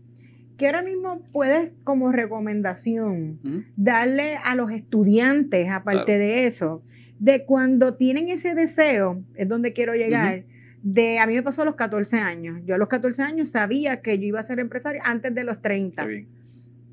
¿Qué 0.57 0.67
ahora 0.67 0.83
mismo 0.83 1.23
puedes, 1.33 1.71
como 1.85 2.13
recomendación, 2.13 3.39
darle 3.77 4.39
a 4.43 4.55
los 4.55 4.73
estudiantes, 4.73 5.69
aparte 5.69 6.17
de 6.17 6.47
eso, 6.47 6.83
de 7.19 7.45
cuando 7.45 7.95
tienen 7.95 8.31
ese 8.31 8.55
deseo, 8.55 9.23
es 9.35 9.49
donde 9.49 9.75
quiero 9.75 9.95
llegar? 9.95 10.45
De, 10.89 11.19
a 11.19 11.27
mí 11.27 11.35
me 11.35 11.43
pasó 11.43 11.63
a 11.63 11.65
los 11.65 11.75
14 11.75 12.19
años. 12.19 12.61
Yo 12.65 12.77
a 12.77 12.79
los 12.79 12.87
14 12.89 13.21
años 13.23 13.49
sabía 13.49 14.01
que 14.03 14.21
yo 14.21 14.27
iba 14.27 14.39
a 14.39 14.43
ser 14.45 14.61
empresario 14.61 15.01
antes 15.05 15.35
de 15.35 15.43
los 15.43 15.61
30. 15.61 16.07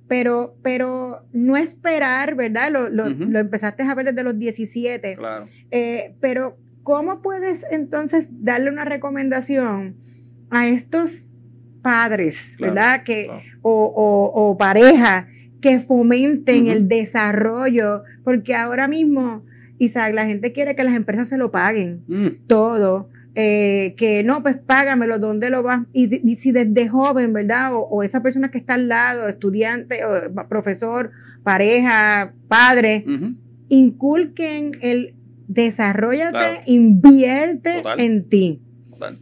Pero, 0.07 0.57
pero 0.63 1.27
no 1.31 1.57
esperar, 1.57 2.33
¿verdad? 2.33 2.71
Lo, 2.71 2.89
lo, 2.89 3.39
empezaste 3.39 3.83
a 3.83 3.93
ver 3.93 4.07
desde 4.07 4.23
los 4.23 4.37
17. 4.39 5.15
Claro. 5.15 5.45
Eh, 5.69 6.15
pero, 6.19 6.57
¿cómo 6.81 7.21
puedes 7.21 7.65
entonces 7.71 8.27
darle 8.31 8.71
una 8.71 8.83
recomendación 8.83 9.95
a 10.49 10.67
estos 10.67 11.29
padres, 11.83 12.57
¿verdad? 12.59 13.03
Que, 13.03 13.29
o, 13.61 13.71
o, 13.71 14.49
o 14.49 14.57
pareja 14.57 15.27
que 15.61 15.79
fomenten 15.79 16.65
el 16.65 16.87
desarrollo, 16.87 18.03
porque 18.23 18.55
ahora 18.55 18.87
mismo, 18.87 19.45
Isaac, 19.77 20.13
la 20.15 20.25
gente 20.25 20.51
quiere 20.51 20.75
que 20.75 20.83
las 20.83 20.95
empresas 20.95 21.29
se 21.29 21.37
lo 21.37 21.51
paguen 21.51 22.03
Mm. 22.07 22.27
todo. 22.47 23.09
Eh, 23.35 23.95
que 23.97 24.23
no, 24.23 24.43
pues 24.43 24.57
págamelo, 24.57 25.17
¿dónde 25.19 25.49
lo 25.49 25.63
vas? 25.63 25.81
Y, 25.91 26.29
y 26.29 26.35
si 26.37 26.51
desde 26.51 26.87
joven, 26.87 27.33
¿verdad? 27.33 27.73
O, 27.75 27.79
o 27.79 28.03
esa 28.03 28.21
persona 28.21 28.51
que 28.51 28.57
está 28.59 28.75
al 28.75 28.87
lado, 28.87 29.27
estudiante, 29.27 29.99
o 30.05 30.47
profesor, 30.47 31.11
pareja, 31.43 32.33
padre, 32.47 33.05
inculquen 33.69 34.71
el 34.81 35.15
desarrollate, 35.47 36.31
Claro. 36.31 36.61
invierte 36.67 37.77
Total. 37.77 37.99
en 37.99 38.29
ti. 38.29 38.61
Total. 38.89 39.17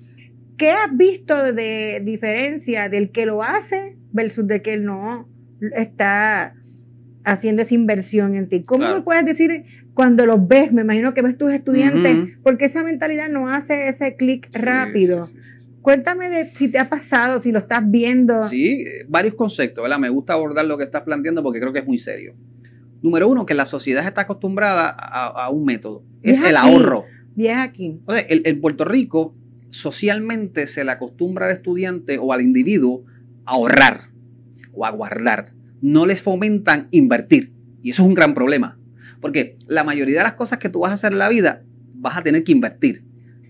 ¿Qué 0.57 0.71
has 0.71 0.95
visto 0.95 1.53
de 1.53 2.01
diferencia 2.03 2.89
del 2.89 3.11
que 3.11 3.25
lo 3.25 3.41
hace 3.43 3.97
versus 4.11 4.45
de 4.47 4.61
que 4.61 4.77
no 4.77 5.27
está 5.75 6.55
haciendo 7.23 7.61
esa 7.61 7.73
inversión 7.75 8.35
en 8.35 8.47
ti? 8.49 8.63
¿Cómo 8.63 8.79
Claro. 8.79 8.95
me 8.95 9.01
puedes 9.01 9.25
decir 9.25 9.63
cuando 9.93 10.25
los 10.25 10.47
ves? 10.47 10.71
Me 10.73 10.81
imagino 10.81 11.13
que 11.13 11.21
ves 11.21 11.37
tus 11.37 11.51
estudiantes, 11.51 12.17
porque 12.43 12.65
esa 12.65 12.83
mentalidad 12.83 13.29
no 13.29 13.47
hace 13.49 13.87
ese 13.87 14.15
clic 14.15 14.47
Sí, 14.51 14.59
rápido. 14.61 15.23
sí, 15.23 15.35
sí, 15.41 15.49
sí. 15.59 15.69
Cuéntame 15.81 16.29
de 16.29 16.45
si 16.45 16.69
te 16.71 16.77
ha 16.77 16.87
pasado, 16.89 17.39
si 17.39 17.51
lo 17.51 17.57
estás 17.59 17.81
viendo. 17.89 18.47
Sí, 18.47 18.81
eh, 18.83 19.05
varios 19.09 19.33
conceptos, 19.33 19.81
¿verdad? 19.81 19.97
Me 19.97 20.09
gusta 20.09 20.33
abordar 20.33 20.65
lo 20.65 20.77
que 20.77 20.83
estás 20.83 21.01
planteando 21.03 21.41
porque 21.41 21.59
creo 21.59 21.73
que 21.73 21.79
es 21.79 21.85
muy 21.87 21.97
serio. 21.97 22.35
Número 23.01 23.27
uno, 23.27 23.47
que 23.47 23.55
la 23.55 23.65
sociedad 23.65 24.05
está 24.05 24.21
acostumbrada 24.21 24.95
a, 24.95 25.45
a 25.45 25.49
un 25.49 25.65
método. 25.65 26.03
Es 26.21 26.39
el 26.39 26.55
aquí. 26.55 26.67
ahorro. 26.69 27.05
Aquí. 27.57 27.99
O 28.05 28.13
sea, 28.13 28.21
el- 28.21 28.43
en 28.45 28.61
Puerto 28.61 28.85
Rico, 28.85 29.33
socialmente 29.71 30.67
se 30.67 30.83
le 30.83 30.91
acostumbra 30.91 31.47
al 31.47 31.53
estudiante 31.53 32.19
o 32.19 32.31
al 32.31 32.41
individuo 32.41 33.03
a 33.45 33.53
ahorrar 33.53 34.11
o 34.73 34.85
a 34.85 34.91
guardar. 34.91 35.53
No 35.81 36.05
les 36.05 36.21
fomentan 36.21 36.87
invertir. 36.91 37.53
Y 37.81 37.89
eso 37.89 38.03
es 38.03 38.07
un 38.07 38.13
gran 38.13 38.33
problema. 38.33 38.79
Porque 39.19 39.57
la 39.67 39.83
mayoría 39.83 40.17
de 40.17 40.23
las 40.23 40.33
cosas 40.33 40.59
que 40.59 40.69
tú 40.69 40.81
vas 40.81 40.91
a 40.91 40.93
hacer 40.95 41.11
en 41.11 41.19
la 41.19 41.29
vida, 41.29 41.63
vas 41.93 42.17
a 42.17 42.23
tener 42.23 42.43
que 42.43 42.51
invertir. 42.51 43.03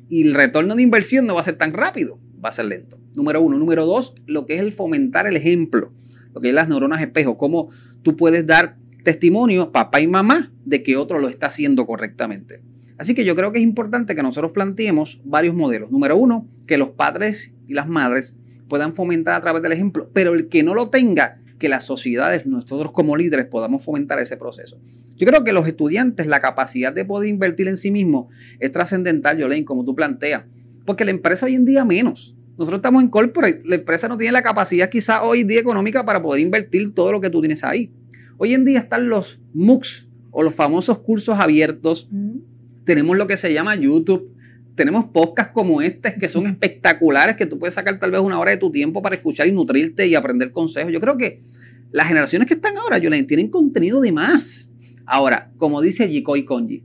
Y 0.09 0.23
el 0.23 0.33
retorno 0.33 0.75
de 0.75 0.81
inversión 0.81 1.25
no 1.25 1.35
va 1.35 1.41
a 1.41 1.45
ser 1.45 1.57
tan 1.57 1.73
rápido, 1.73 2.19
va 2.43 2.49
a 2.49 2.53
ser 2.53 2.65
lento. 2.65 2.99
Número 3.15 3.41
uno. 3.41 3.57
Número 3.57 3.85
dos, 3.85 4.15
lo 4.25 4.45
que 4.45 4.55
es 4.55 4.61
el 4.61 4.73
fomentar 4.73 5.27
el 5.27 5.37
ejemplo. 5.37 5.93
Lo 6.33 6.41
que 6.41 6.49
es 6.49 6.53
las 6.53 6.69
neuronas 6.69 7.01
espejo. 7.01 7.37
Cómo 7.37 7.69
tú 8.03 8.15
puedes 8.15 8.45
dar 8.47 8.77
testimonio, 9.03 9.71
papá 9.71 9.99
y 10.01 10.07
mamá, 10.07 10.51
de 10.65 10.83
que 10.83 10.97
otro 10.97 11.19
lo 11.19 11.29
está 11.29 11.47
haciendo 11.47 11.85
correctamente. 11.85 12.61
Así 12.97 13.15
que 13.15 13.25
yo 13.25 13.35
creo 13.35 13.51
que 13.51 13.57
es 13.57 13.63
importante 13.63 14.13
que 14.13 14.21
nosotros 14.21 14.51
planteemos 14.51 15.21
varios 15.25 15.55
modelos. 15.55 15.91
Número 15.91 16.15
uno, 16.15 16.47
que 16.67 16.77
los 16.77 16.89
padres 16.89 17.55
y 17.67 17.73
las 17.73 17.87
madres 17.87 18.35
puedan 18.67 18.93
fomentar 18.93 19.33
a 19.33 19.41
través 19.41 19.63
del 19.63 19.71
ejemplo, 19.71 20.11
pero 20.13 20.33
el 20.33 20.49
que 20.49 20.61
no 20.61 20.75
lo 20.75 20.89
tenga, 20.89 21.40
que 21.61 21.69
las 21.69 21.85
sociedades, 21.85 22.47
nosotros 22.47 22.91
como 22.91 23.15
líderes, 23.15 23.45
podamos 23.45 23.85
fomentar 23.85 24.17
ese 24.17 24.35
proceso. 24.35 24.81
Yo 25.15 25.27
creo 25.27 25.43
que 25.43 25.53
los 25.53 25.67
estudiantes, 25.67 26.25
la 26.25 26.41
capacidad 26.41 26.91
de 26.91 27.05
poder 27.05 27.29
invertir 27.29 27.67
en 27.67 27.77
sí 27.77 27.91
mismo 27.91 28.29
es 28.59 28.71
trascendental, 28.71 29.37
Yolene, 29.37 29.63
como 29.63 29.85
tú 29.85 29.93
planteas, 29.93 30.45
porque 30.85 31.05
la 31.05 31.11
empresa 31.11 31.45
hoy 31.45 31.53
en 31.53 31.65
día 31.65 31.85
menos. 31.85 32.35
Nosotros 32.57 32.79
estamos 32.79 33.03
en 33.03 33.09
corporate, 33.09 33.59
la 33.63 33.75
empresa 33.75 34.07
no 34.07 34.17
tiene 34.17 34.31
la 34.31 34.41
capacidad 34.41 34.89
quizá 34.89 35.21
hoy 35.21 35.43
día 35.43 35.59
económica 35.59 36.03
para 36.03 36.23
poder 36.23 36.41
invertir 36.41 36.95
todo 36.95 37.11
lo 37.11 37.21
que 37.21 37.29
tú 37.29 37.41
tienes 37.41 37.63
ahí. 37.63 37.93
Hoy 38.39 38.55
en 38.55 38.65
día 38.65 38.79
están 38.79 39.07
los 39.07 39.39
MOOCs 39.53 40.09
o 40.31 40.41
los 40.41 40.55
famosos 40.55 40.97
cursos 40.97 41.37
abiertos 41.37 42.09
tenemos 42.83 43.15
lo 43.17 43.27
que 43.27 43.37
se 43.37 43.53
llama 43.53 43.75
YouTube, 43.75 44.30
tenemos 44.75 45.05
podcasts 45.05 45.53
como 45.53 45.81
este 45.81 46.15
que 46.15 46.29
son 46.29 46.47
espectaculares, 46.47 47.35
que 47.35 47.45
tú 47.45 47.59
puedes 47.59 47.73
sacar 47.73 47.99
tal 47.99 48.11
vez 48.11 48.21
una 48.21 48.39
hora 48.39 48.51
de 48.51 48.57
tu 48.57 48.71
tiempo 48.71 49.01
para 49.01 49.15
escuchar 49.15 49.47
y 49.47 49.51
nutrirte 49.51 50.07
y 50.07 50.15
aprender 50.15 50.51
consejos. 50.51 50.91
Yo 50.91 50.99
creo 50.99 51.17
que 51.17 51.43
las 51.91 52.07
generaciones 52.07 52.47
que 52.47 52.53
están 52.53 52.77
ahora, 52.77 52.97
Yolene, 52.97 53.23
tienen 53.23 53.49
contenido 53.49 54.01
de 54.01 54.11
más. 54.11 54.69
Ahora, 55.05 55.51
como 55.57 55.81
dice 55.81 56.07
Jikoi 56.07 56.45
Konji, 56.45 56.83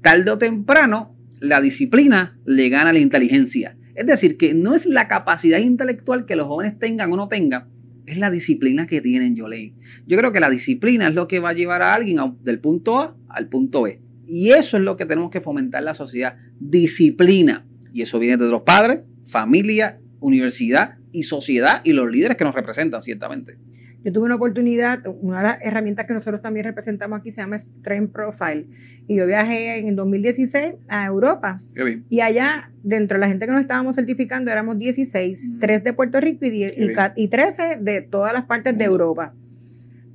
tarde 0.00 0.30
o 0.30 0.38
temprano 0.38 1.16
la 1.40 1.60
disciplina 1.60 2.38
le 2.44 2.68
gana 2.68 2.90
a 2.90 2.92
la 2.92 3.00
inteligencia. 3.00 3.76
Es 3.94 4.06
decir, 4.06 4.36
que 4.36 4.54
no 4.54 4.74
es 4.74 4.86
la 4.86 5.08
capacidad 5.08 5.58
intelectual 5.58 6.24
que 6.24 6.36
los 6.36 6.46
jóvenes 6.46 6.78
tengan 6.78 7.12
o 7.12 7.16
no 7.16 7.28
tengan, 7.28 7.68
es 8.06 8.18
la 8.18 8.30
disciplina 8.30 8.86
que 8.86 9.00
tienen, 9.00 9.36
Yolene. 9.36 9.74
Yo 10.06 10.16
creo 10.16 10.32
que 10.32 10.40
la 10.40 10.50
disciplina 10.50 11.08
es 11.08 11.14
lo 11.14 11.28
que 11.28 11.40
va 11.40 11.50
a 11.50 11.54
llevar 11.54 11.82
a 11.82 11.94
alguien 11.94 12.18
del 12.42 12.60
punto 12.60 12.98
A 13.00 13.16
al 13.28 13.48
punto 13.48 13.82
B. 13.82 14.00
Y 14.26 14.50
eso 14.50 14.76
es 14.76 14.82
lo 14.82 14.96
que 14.96 15.04
tenemos 15.04 15.30
que 15.30 15.40
fomentar 15.40 15.80
en 15.80 15.86
la 15.86 15.94
sociedad, 15.94 16.36
disciplina. 16.70 17.66
Y 17.92 18.02
eso 18.02 18.18
viene 18.18 18.36
de 18.36 18.50
los 18.50 18.62
padres, 18.62 19.02
familia, 19.22 19.98
universidad 20.20 20.96
y 21.12 21.24
sociedad 21.24 21.82
y 21.84 21.92
los 21.92 22.10
líderes 22.10 22.36
que 22.36 22.44
nos 22.44 22.54
representan, 22.54 23.02
ciertamente. 23.02 23.58
Yo 24.04 24.12
tuve 24.12 24.24
una 24.24 24.34
oportunidad, 24.34 25.00
una 25.20 25.38
de 25.38 25.42
las 25.44 25.58
herramientas 25.62 26.06
que 26.06 26.12
nosotros 26.12 26.42
también 26.42 26.64
representamos 26.64 27.20
aquí 27.20 27.30
se 27.30 27.40
llama 27.40 27.56
Strength 27.56 28.12
Profile. 28.12 28.66
Y 29.06 29.16
yo 29.16 29.26
viajé 29.26 29.78
en 29.78 29.88
el 29.88 29.96
2016 29.96 30.74
a 30.88 31.06
Europa. 31.06 31.56
Y 32.10 32.20
allá, 32.20 32.72
dentro 32.82 33.16
de 33.16 33.20
la 33.20 33.28
gente 33.28 33.46
que 33.46 33.52
nos 33.52 33.60
estábamos 33.60 33.94
certificando, 33.94 34.50
éramos 34.50 34.78
16, 34.78 35.50
Mm. 35.50 35.58
3 35.60 35.84
de 35.84 35.92
Puerto 35.92 36.20
Rico 36.20 36.46
y, 36.46 36.50
10 36.50 36.72
Qué 36.72 37.12
y, 37.16 37.24
y 37.24 37.28
13 37.28 37.78
de 37.80 38.02
todas 38.02 38.32
las 38.32 38.44
partes 38.44 38.76
de. 38.76 38.84
Europa. 38.84 39.34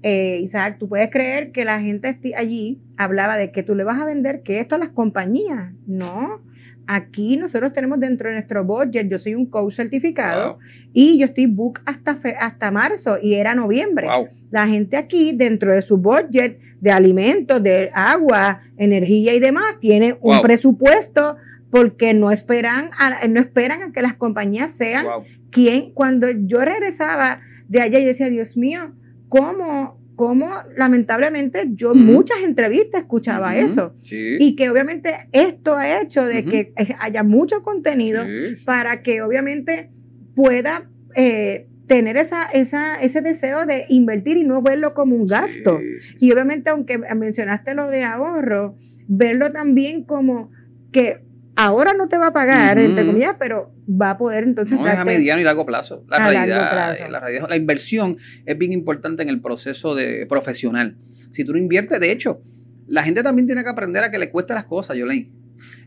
Eh, 0.09 0.39
Isaac, 0.41 0.77
tú 0.79 0.87
puedes 0.87 1.09
creer 1.09 1.51
que 1.51 1.65
la 1.65 1.81
gente 1.81 2.17
allí 2.37 2.79
hablaba 2.95 3.35
de 3.35 3.51
que 3.51 3.61
tú 3.61 3.75
le 3.75 3.83
vas 3.83 3.99
a 3.99 4.05
vender 4.05 4.41
que 4.41 4.59
esto 4.61 4.75
a 4.75 4.77
las 4.77 4.89
compañías. 4.89 5.73
No. 5.85 6.41
Aquí 6.89 7.35
nosotros 7.35 7.73
tenemos 7.73 7.99
dentro 7.99 8.29
de 8.29 8.35
nuestro 8.35 8.63
budget, 8.63 9.09
yo 9.09 9.17
soy 9.17 9.35
un 9.35 9.45
coach 9.47 9.73
certificado 9.73 10.53
Wow. 10.53 10.59
y 10.93 11.17
yo 11.19 11.25
estoy 11.25 11.47
book 11.47 11.81
hasta, 11.85 12.15
fe- 12.15 12.35
hasta 12.39 12.71
marzo 12.71 13.17
y 13.21 13.33
era 13.33 13.53
noviembre. 13.53 14.07
Wow. 14.07 14.27
La 14.49 14.65
gente 14.67 14.95
aquí, 14.95 15.33
dentro 15.35 15.75
de 15.75 15.81
su 15.81 15.97
budget 15.97 16.57
de 16.79 16.91
alimentos, 16.91 17.61
de 17.61 17.89
agua, 17.93 18.61
energía 18.77 19.33
y 19.33 19.41
demás, 19.41 19.77
tiene 19.81 20.15
un 20.21 20.39
presupuesto 20.41 21.35
porque 21.69 22.13
no 22.13 22.31
esperan, 22.31 22.91
a, 22.97 23.27
no 23.27 23.41
esperan 23.41 23.81
a 23.83 23.91
que 23.91 24.01
las 24.01 24.13
compañías 24.13 24.71
sean 24.71 25.05
quien, 25.51 25.91
cuando 25.93 26.29
yo 26.29 26.61
regresaba 26.63 27.41
de 27.67 27.81
allá, 27.81 27.99
yo 27.99 28.05
decía, 28.07 28.29
Dios 28.29 28.55
mío, 28.55 28.93
¿cómo, 29.27 29.96
cómo 30.17 30.49
lamentablemente 30.75 31.69
yo 31.75 31.93
en 31.93 32.03
muchas 32.05 32.39
entrevistas 32.41 33.01
escuchaba 33.01 33.55
eso? 33.55 33.93
Sí. 33.99 34.37
Y 34.39 34.55
que 34.55 34.69
obviamente 34.71 35.13
esto 35.31 35.77
ha 35.77 36.01
hecho 36.01 36.25
de 36.25 36.43
que 36.43 36.73
haya 36.99 37.23
mucho 37.23 37.61
contenido 37.61 38.25
Sí, 38.25 38.65
para 38.65 39.03
que 39.03 39.21
obviamente 39.21 39.91
pueda 40.35 40.89
eh, 41.15 41.67
tener 41.85 42.17
esa, 42.17 42.45
esa, 42.47 42.99
ese 42.99 43.21
deseo 43.21 43.67
de 43.67 43.85
invertir 43.89 44.37
y 44.37 44.43
no 44.43 44.63
verlo 44.63 44.95
como 44.95 45.15
un 45.15 45.27
gasto. 45.27 45.79
Sí. 45.99 46.15
Y 46.19 46.31
obviamente, 46.31 46.71
aunque 46.71 46.97
mencionaste 46.97 47.75
lo 47.75 47.87
de 47.87 48.03
ahorro, 48.03 48.75
verlo 49.07 49.51
también 49.51 50.03
como 50.03 50.49
que 50.91 51.26
ahora 51.57 51.93
no 51.93 52.07
te 52.07 52.17
va 52.17 52.27
a 52.27 52.33
pagar, 52.33 52.77
Ujú. 52.77 52.85
entre 52.87 53.05
comillas, 53.05 53.35
pero 53.39 53.71
va 53.89 54.11
a 54.11 54.17
poder 54.17 54.43
entonces 54.43 54.79
No, 54.79 54.87
es 54.87 54.97
a 54.97 55.03
mediano 55.05 55.41
y 55.41 55.43
largo 55.43 55.65
plazo. 55.65 56.03
La 56.07 56.17
A 56.17 56.19
largo 56.19 56.31
realidad, 56.37 56.71
plazo. 56.71 57.05
eh, 57.05 57.09
la 57.09 57.19
realidad, 57.19 57.47
la 57.49 57.55
inversión 57.55 58.17
es 58.45 58.57
bien 58.57 58.71
importante 58.73 59.23
en 59.23 59.29
el 59.29 59.41
proceso 59.41 59.95
de 59.95 60.25
profesional. 60.27 60.97
Si 61.31 61.43
tú 61.43 61.51
no 61.53 61.57
inviertes, 61.59 61.99
de 61.99 62.11
hecho, 62.11 62.41
la 62.87 63.03
gente 63.03 63.23
también 63.23 63.45
tiene 63.47 63.63
que 63.63 63.69
aprender 63.69 64.03
a 64.03 64.11
que 64.11 64.17
le 64.19 64.29
cueste 64.29 64.53
las 64.53 64.63
cosas, 64.63 64.95
Yolene. 64.97 65.29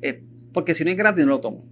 Eh, 0.03 0.23
porque 0.53 0.75
si 0.75 0.85
no 0.85 0.91
es 0.91 0.97
gratis, 0.97 1.25
no 1.25 1.31
lo 1.31 1.41
tomo. 1.41 1.65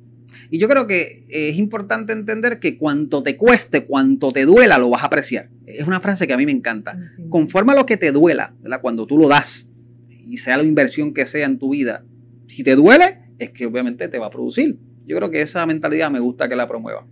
Y 0.50 0.58
yo 0.58 0.68
creo 0.68 0.86
que 0.86 1.26
eh, 1.28 1.48
es 1.50 1.56
importante 1.58 2.12
entender 2.12 2.58
que 2.60 2.78
cuanto 2.78 3.22
te 3.22 3.36
cueste, 3.36 3.86
cuanto 3.86 4.30
te 4.32 4.44
duela, 4.44 4.78
lo 4.78 4.88
vas 4.90 5.02
a 5.02 5.06
apreciar. 5.06 5.50
Es 5.66 5.86
una 5.86 6.00
frase 6.00 6.26
que 6.26 6.32
a 6.32 6.36
mí 6.38 6.46
me 6.46 6.52
encanta. 6.52 6.94
Sí. 7.10 7.24
Conforme 7.28 7.72
a 7.72 7.74
lo 7.74 7.84
que 7.86 7.96
te 7.96 8.12
duela, 8.12 8.54
¿verdad? 8.62 8.80
cuando 8.80 9.06
tú 9.06 9.18
lo 9.18 9.28
das, 9.28 9.68
y 10.08 10.36
sea 10.38 10.56
la 10.56 10.62
inversión 10.62 11.12
que 11.12 11.26
sea 11.26 11.46
en 11.46 11.58
tu 11.58 11.70
vida, 11.70 12.04
si 12.46 12.62
te 12.62 12.76
duele, 12.76 13.27
es 13.38 13.50
que 13.50 13.66
obviamente 13.66 14.08
te 14.08 14.18
va 14.18 14.26
a 14.26 14.30
producir. 14.30 14.76
Yo 15.06 15.16
creo 15.16 15.30
que 15.30 15.40
esa 15.40 15.64
mentalidad 15.66 16.10
me 16.10 16.20
gusta 16.20 16.48
que 16.48 16.56
la 16.56 16.66
promueva. 16.66 17.06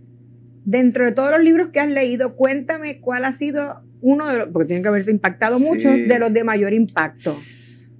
Dentro 0.65 1.05
de 1.05 1.11
todos 1.13 1.31
los 1.31 1.41
libros 1.41 1.69
que 1.71 1.79
has 1.79 1.89
leído, 1.89 2.35
cuéntame 2.35 2.99
cuál 2.99 3.25
ha 3.25 3.31
sido 3.31 3.81
uno 4.01 4.27
de 4.27 4.37
los, 4.39 4.47
porque 4.49 4.67
tiene 4.67 4.81
que 4.81 4.89
haberte 4.89 5.11
impactado 5.11 5.57
Sí. 5.57 5.63
mucho, 5.63 5.89
de 5.89 6.19
los 6.19 6.33
de 6.33 6.43
mayor 6.43 6.73
impacto. 6.73 7.33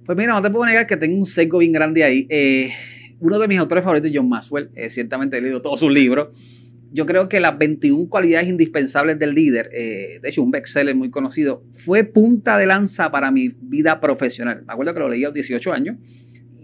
Pues 0.04 0.16
mira, 0.16 0.34
no 0.34 0.42
te 0.42 0.50
puedo 0.50 0.66
negar 0.66 0.86
que 0.86 0.96
tengo 0.96 1.16
un 1.18 1.26
sesgo 1.26 1.58
bien 1.58 1.72
grande 1.72 2.04
ahí. 2.04 2.26
Eh, 2.30 2.70
uno 3.20 3.38
de 3.38 3.48
mis 3.48 3.58
autores 3.58 3.82
favoritos 3.84 4.10
John 4.14 4.28
Maxwell. 4.28 4.70
Eh, 4.74 4.88
ciertamente 4.90 5.38
he 5.38 5.40
leído 5.40 5.60
todos 5.62 5.80
sus 5.80 5.90
libros. 5.90 6.64
Yo 6.92 7.04
creo 7.04 7.28
que 7.28 7.40
las 7.40 7.58
21 7.58 8.08
cualidades 8.08 8.48
indispensables 8.48 9.18
del 9.18 9.34
líder, 9.34 9.68
eh, 9.74 10.20
de 10.22 10.28
hecho 10.28 10.42
un 10.42 10.50
bestseller 10.50 10.94
muy 10.94 11.10
conocido, 11.10 11.62
fue 11.70 12.04
punta 12.04 12.56
de 12.56 12.66
lanza 12.66 13.10
para 13.10 13.30
mi 13.30 13.50
vida 13.60 14.00
profesional. 14.00 14.62
Me 14.66 14.72
acuerdo 14.72 14.94
que 14.94 15.00
lo 15.00 15.08
leí 15.10 15.22
a 15.24 15.28
los 15.28 15.34
18 15.34 15.72
años 15.72 15.96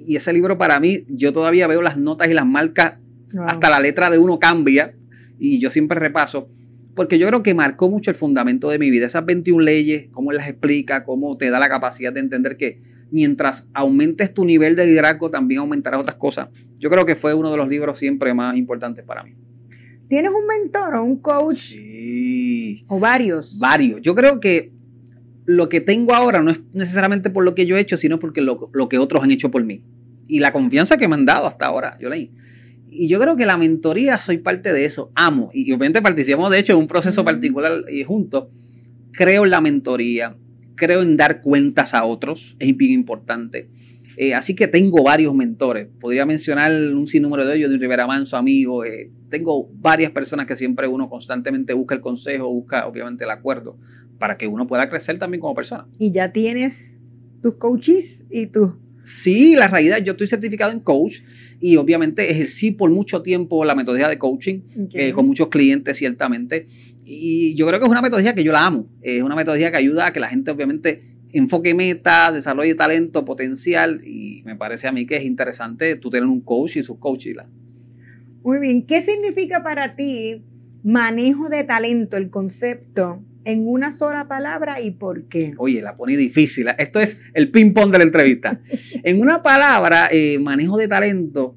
y 0.07 0.17
ese 0.17 0.33
libro 0.33 0.59
para 0.59 0.79
mí, 0.81 1.05
yo 1.09 1.33
todavía 1.33 1.67
veo 1.67 1.83
las 1.83 1.97
notas 1.97 2.29
y 2.29 2.35
las 2.35 2.47
marcas, 2.47 2.97
Wow. 3.33 3.45
hasta 3.49 3.69
la 3.71 3.81
letra 3.81 4.11
de 4.11 4.19
uno 4.19 4.39
cambia 4.39 4.95
y 5.41 5.59
yo 5.59 5.69
siempre 5.69 5.99
repaso, 5.99 6.49
porque 6.95 7.19
yo 7.19 7.27
creo 7.27 7.43
que 7.43 7.53
marcó 7.55 7.89
mucho 7.91 8.11
el 8.13 8.17
fundamento 8.17 8.71
de 8.71 8.79
mi 8.79 8.91
vida. 8.91 9.07
Esas 9.07 9.25
21 9.27 9.65
leyes, 9.65 10.09
cómo 10.13 10.31
las 10.31 10.47
explica, 10.49 11.05
cómo 11.05 11.37
te 11.37 11.51
da 11.51 11.59
la 11.59 11.69
capacidad 11.69 12.13
de 12.13 12.21
entender 12.21 12.57
que 12.57 12.81
mientras 13.11 13.67
aumentes 13.75 14.33
tu 14.33 14.45
nivel 14.45 14.77
de 14.77 14.87
liderazgo, 14.87 15.31
también 15.31 15.61
aumentarás 15.61 16.01
otras 16.01 16.15
cosas. 16.17 16.49
Yo 16.79 16.91
creo 16.91 17.05
que 17.07 17.17
fue 17.17 17.35
uno 17.35 17.51
de 17.51 17.57
los 17.57 17.69
libros 17.69 17.99
siempre 17.99 18.33
más 18.35 18.57
importantes 18.57 19.05
para 19.05 19.25
mí. 19.25 19.35
¿Tienes 20.09 20.31
un 20.31 20.47
mentor 20.47 20.95
o 20.97 21.03
un 21.03 21.17
coach 21.17 21.57
Sí. 21.57 22.85
o 22.89 23.01
varios? 23.01 23.59
Varios. 23.59 24.01
Yo 24.03 24.15
creo 24.15 24.39
que 24.39 24.73
lo 25.47 25.69
que 25.69 25.81
tengo 25.81 26.15
ahora 26.15 26.41
no 26.43 26.51
es 26.51 26.61
necesariamente 26.73 27.31
por 27.31 27.45
lo 27.45 27.55
que 27.55 27.67
yo 27.67 27.77
he 27.77 27.81
hecho, 27.81 27.97
sino 27.97 28.19
porque 28.19 28.41
lo, 28.41 28.71
lo 28.73 28.89
que 28.89 28.99
otros 28.99 29.23
han 29.25 29.31
hecho 29.31 29.51
por 29.51 29.65
mí. 29.65 29.83
Y 30.27 30.41
la 30.41 30.53
confianza 30.53 30.97
que 30.97 31.09
me 31.09 31.15
han 31.15 31.27
dado 31.27 31.47
hasta 31.47 31.67
ahora, 31.67 31.97
yo 32.01 32.09
leí. 32.09 32.33
Y 32.91 33.09
yo 33.09 33.21
creo 33.21 33.37
que 33.37 33.47
la 33.47 33.57
mentoría 33.57 34.19
soy 34.19 34.39
parte 34.39 34.73
de 34.73 34.85
eso, 34.85 35.11
amo. 35.15 35.51
Y 35.53 35.73
obviamente 35.73 36.01
participamos 36.01 36.51
de 36.51 36.61
hecho 36.61 36.75
en 36.75 36.79
un 36.79 36.87
proceso 36.87 37.25
particular 37.25 37.85
y 37.91 38.05
juntos. 38.05 38.47
Creo 39.13 39.45
en 39.45 39.51
la 39.51 39.61
mentoría, 39.61 40.37
creo 40.77 41.03
en 41.03 41.17
dar 41.17 41.41
cuentas 41.41 41.95
a 41.95 42.05
otros, 42.05 42.57
es 42.59 42.77
bien 42.77 42.93
importante. 42.93 43.69
Eh, 44.17 44.35
así 44.35 44.55
que 44.55 44.69
tengo 44.69 45.03
varios 45.03 45.35
mentores. 45.35 45.89
Podría 46.01 46.25
mencionar 46.25 46.71
un 46.95 47.07
sinnúmero 47.07 47.45
de 47.47 47.57
ellos, 47.57 47.71
de 47.71 47.79
Rivera 47.79 48.07
Manso, 48.07 48.37
amigo. 48.37 48.85
Eh, 48.85 49.11
tengo 49.29 49.69
varias 49.75 50.13
personas 50.13 50.47
que 50.47 50.55
siempre 50.55 50.87
uno 50.87 51.09
constantemente 51.09 51.73
busca 51.73 51.95
el 51.95 52.01
consejo, 52.01 52.49
busca 52.49 52.87
obviamente 52.87 53.25
el 53.25 53.31
acuerdo 53.31 53.77
para 54.19 54.39
que 54.39 54.47
uno 54.47 54.67
pueda 54.67 54.89
crecer 54.89 55.19
también 55.19 55.41
como 55.41 55.55
persona. 55.55 55.87
Y 55.99 56.13
ya 56.13 56.33
tienes 56.33 57.01
tus 57.43 57.55
coaches 57.55 58.27
y 58.31 58.47
tus... 58.47 58.71
Sí, 59.05 59.55
la 59.55 59.69
realidad, 59.69 59.99
yo 60.03 60.13
estoy 60.13 60.27
certificado 60.27 60.73
en 60.73 60.81
coach 60.81 61.21
y 61.61 61.77
obviamente 61.77 62.31
ejercí 62.31 62.71
por 62.71 62.91
mucho 62.91 63.23
tiempo 63.23 63.65
la 63.65 63.75
metodología 63.75 64.09
de 64.09 64.19
coaching 64.19 64.61
eh, 64.95 65.13
con 65.13 65.27
muchos 65.27 65.49
clientes 65.49 65.97
ciertamente. 65.99 66.65
Y 67.05 67.55
yo 67.55 67.67
creo 67.67 67.79
que 67.79 67.85
es 67.85 67.91
una 67.91 68.01
metodología 68.01 68.35
que 68.35 68.43
yo 68.43 68.53
la 68.53 68.65
amo, 68.65 68.89
es 69.03 69.23
una 69.23 69.37
metodología 69.37 69.71
que 69.71 69.77
ayuda 69.77 70.07
a 70.07 70.13
que 70.13 70.21
la 70.21 70.29
gente 70.29 70.51
obviamente 70.51 71.03
enfoque 71.35 71.75
metas, 71.75 72.33
desarrolle 72.33 72.75
talento, 72.75 73.27
potencial. 73.27 74.01
Y 74.07 74.43
me 74.47 74.57
parece 74.57 74.89
a 74.89 74.93
mí 74.93 75.05
que 75.07 75.17
es 75.17 75.25
interesante 75.25 75.97
tú 75.97 76.09
tener 76.09 76.29
un 76.29 76.41
coach 76.41 76.77
y 76.77 76.83
sus 76.83 76.99
coaches. 76.99 77.37
Muy 78.43 78.59
bien, 78.59 78.87
¿qué 78.87 79.03
significa 79.03 79.63
para 79.63 79.97
ti 79.97 80.43
manejo 80.83 81.49
de 81.49 81.65
talento, 81.65 82.17
el 82.17 82.31
concepto 82.31 83.23
en 83.45 83.67
una 83.67 83.91
sola 83.91 84.29
palabra 84.29 84.81
y 84.81 84.91
por 84.91 85.29
qué? 85.29 85.55
Oye, 85.59 85.83
la 85.83 85.97
pone 85.97 86.17
difícil. 86.17 86.69
Esto 86.79 87.01
es 87.01 87.21
el 87.35 87.51
ping-pong 87.51 87.91
de 87.91 87.99
la 87.99 88.05
entrevista. 88.05 88.61
en 89.03 89.21
una 89.21 89.43
palabra, 89.43 90.09
eh, 90.11 90.39
manejo 90.39 90.77
de 90.77 90.89
talento, 90.89 91.57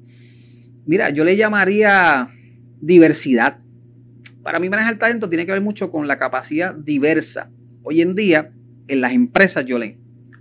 mira, 0.86 1.10
yo 1.10 1.24
le 1.24 1.36
llamaría 1.36 2.28
diversidad. 2.80 3.60
Para 4.42 4.60
mí 4.60 4.68
manejar 4.68 4.98
talento 4.98 5.28
tiene 5.28 5.46
que 5.46 5.52
ver 5.52 5.60
mucho 5.60 5.90
con 5.90 6.06
la 6.06 6.18
capacidad 6.18 6.74
diversa. 6.74 7.50
Hoy 7.82 8.02
en 8.02 8.14
día, 8.14 8.52
en 8.86 9.00
las 9.00 9.12
empresas, 9.12 9.64
yo 9.64 9.78
le 9.78 9.98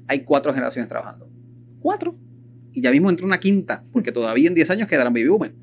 hay 0.08 0.24
cuatro 0.24 0.54
generaciones 0.54 0.88
trabajando. 0.88 1.30
Cuatro. 1.80 2.18
Y 2.74 2.82
ya 2.82 2.92
mismo 2.92 3.10
entró 3.10 3.26
una 3.26 3.40
quinta, 3.40 3.84
porque 3.92 4.12
todavía 4.12 4.48
en 4.48 4.56
10 4.56 4.70
años 4.72 4.88
quedarán 4.88 5.14
baby 5.14 5.28
boomers. 5.28 5.56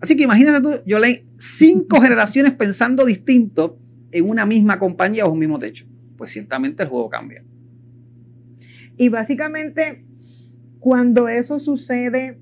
Así 0.00 0.16
que 0.16 0.24
imagínate 0.24 0.62
tú, 0.62 0.70
yo 0.86 0.98
leí 0.98 1.26
cinco 1.38 2.00
generaciones 2.02 2.54
pensando 2.54 3.04
distinto 3.04 3.78
en 4.12 4.28
una 4.28 4.46
misma 4.46 4.78
compañía 4.78 5.26
o 5.26 5.32
un 5.32 5.38
mismo 5.38 5.58
techo. 5.58 5.86
Pues 6.16 6.30
ciertamente 6.30 6.82
el 6.82 6.88
juego 6.88 7.08
cambia. 7.08 7.42
Y 8.96 9.08
básicamente, 9.08 10.04
cuando 10.78 11.28
eso 11.28 11.58
sucede 11.58 12.38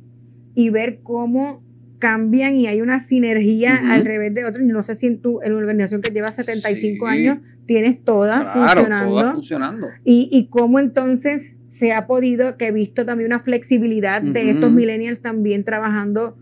y 0.54 0.70
ver 0.70 1.00
cómo 1.02 1.62
cambian 1.98 2.54
y 2.54 2.66
hay 2.66 2.80
una 2.80 3.00
sinergia 3.00 3.92
al 3.92 4.04
revés 4.04 4.34
de 4.34 4.44
otros, 4.44 4.64
no 4.64 4.82
sé 4.82 4.94
si 4.94 5.06
en, 5.06 5.20
tu, 5.20 5.40
en 5.42 5.52
una 5.52 5.60
organización 5.60 6.00
que 6.00 6.10
lleva 6.10 6.30
75 6.30 7.06
años 7.06 7.38
tienes 7.66 8.02
todas 8.02 8.52
funcionando. 8.52 9.10
Todas 9.10 9.32
funcionando. 9.34 9.86
Y, 10.04 10.28
y 10.32 10.48
cómo 10.48 10.78
entonces 10.80 11.56
se 11.66 11.92
ha 11.92 12.06
podido, 12.06 12.56
que 12.56 12.68
he 12.68 12.72
visto 12.72 13.04
también 13.04 13.28
una 13.28 13.40
flexibilidad 13.40 14.22
de 14.22 14.50
estos 14.50 14.72
millennials 14.72 15.20
también 15.20 15.64
trabajando 15.64 16.36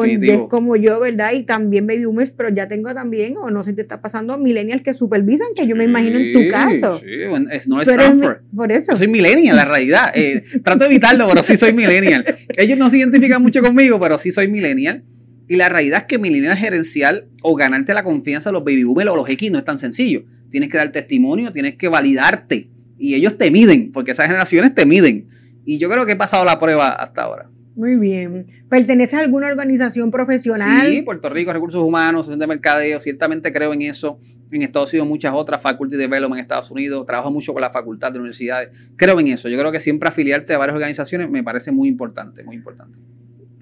con 0.00 0.48
como 0.48 0.76
yo, 0.76 1.00
¿verdad? 1.00 1.32
Y 1.32 1.42
también 1.44 1.86
baby 1.86 2.04
boomers, 2.04 2.30
pero 2.30 2.48
ya 2.48 2.68
tengo 2.68 2.92
también, 2.94 3.36
o 3.36 3.50
no 3.50 3.62
sé 3.62 3.70
si 3.70 3.76
te 3.76 3.82
está 3.82 4.00
pasando, 4.00 4.38
millennials 4.38 4.82
que 4.82 4.94
supervisan, 4.94 5.48
que 5.56 5.66
yo 5.66 5.76
me 5.76 5.84
imagino 5.84 6.18
en 6.18 6.32
tu 6.32 6.50
caso. 6.50 6.98
Sí, 6.98 7.06
es, 7.50 7.68
no 7.68 7.80
es 7.80 7.88
Stanford. 7.88 8.38
por 8.54 8.72
eso. 8.72 8.94
soy 8.94 9.08
millennial, 9.08 9.56
la 9.56 9.64
realidad. 9.64 10.10
Eh, 10.14 10.42
trato 10.62 10.80
de 10.80 10.86
evitarlo, 10.86 11.28
pero 11.28 11.42
sí 11.42 11.56
soy 11.56 11.72
millennial. 11.72 12.24
Ellos 12.56 12.78
no 12.78 12.90
se 12.90 12.98
identifican 12.98 13.42
mucho 13.42 13.62
conmigo, 13.62 13.98
pero 14.00 14.18
sí 14.18 14.30
soy 14.30 14.48
millennial. 14.48 15.04
Y 15.48 15.56
la 15.56 15.68
realidad 15.68 16.00
es 16.00 16.04
que 16.06 16.18
millennial 16.18 16.56
gerencial 16.56 17.26
o 17.42 17.54
ganarte 17.54 17.94
la 17.94 18.04
confianza 18.04 18.50
de 18.50 18.54
los 18.54 18.64
baby 18.64 18.84
boomers 18.84 19.10
o 19.10 19.16
los 19.16 19.28
X 19.28 19.50
no 19.50 19.58
es 19.58 19.64
tan 19.64 19.78
sencillo. 19.78 20.24
Tienes 20.50 20.68
que 20.68 20.76
dar 20.76 20.92
testimonio, 20.92 21.52
tienes 21.52 21.76
que 21.76 21.88
validarte. 21.88 22.68
Y 22.98 23.14
ellos 23.14 23.38
te 23.38 23.50
miden, 23.50 23.92
porque 23.92 24.10
esas 24.10 24.26
generaciones 24.26 24.74
te 24.74 24.84
miden. 24.84 25.26
Y 25.64 25.78
yo 25.78 25.88
creo 25.88 26.04
que 26.04 26.12
he 26.12 26.16
pasado 26.16 26.44
la 26.44 26.58
prueba 26.58 26.88
hasta 26.88 27.22
ahora. 27.22 27.50
Muy 27.78 27.94
bien. 27.94 28.44
¿Perteneces 28.68 29.14
a 29.14 29.20
alguna 29.20 29.46
organización 29.46 30.10
profesional? 30.10 30.88
Sí, 30.88 31.02
Puerto 31.02 31.28
Rico, 31.28 31.52
Recursos 31.52 31.80
Humanos, 31.80 32.26
Centro 32.26 32.40
de 32.40 32.46
Mercadeo, 32.48 32.98
ciertamente 32.98 33.52
creo 33.52 33.72
en 33.72 33.82
eso. 33.82 34.18
En 34.50 34.62
Estados 34.62 34.92
Unidos 34.92 35.06
muchas 35.06 35.32
otras, 35.32 35.62
Faculty 35.62 35.94
Development 35.94 36.40
en 36.40 36.42
Estados 36.42 36.72
Unidos, 36.72 37.06
trabajo 37.06 37.30
mucho 37.30 37.52
con 37.52 37.62
la 37.62 37.70
facultad 37.70 38.10
de 38.10 38.18
universidades. 38.18 38.70
Creo 38.96 39.20
en 39.20 39.28
eso. 39.28 39.48
Yo 39.48 39.56
creo 39.60 39.70
que 39.70 39.78
siempre 39.78 40.08
afiliarte 40.08 40.54
a 40.54 40.58
varias 40.58 40.74
organizaciones 40.74 41.30
me 41.30 41.44
parece 41.44 41.70
muy 41.70 41.86
importante, 41.86 42.42
muy 42.42 42.56
importante. 42.56 42.98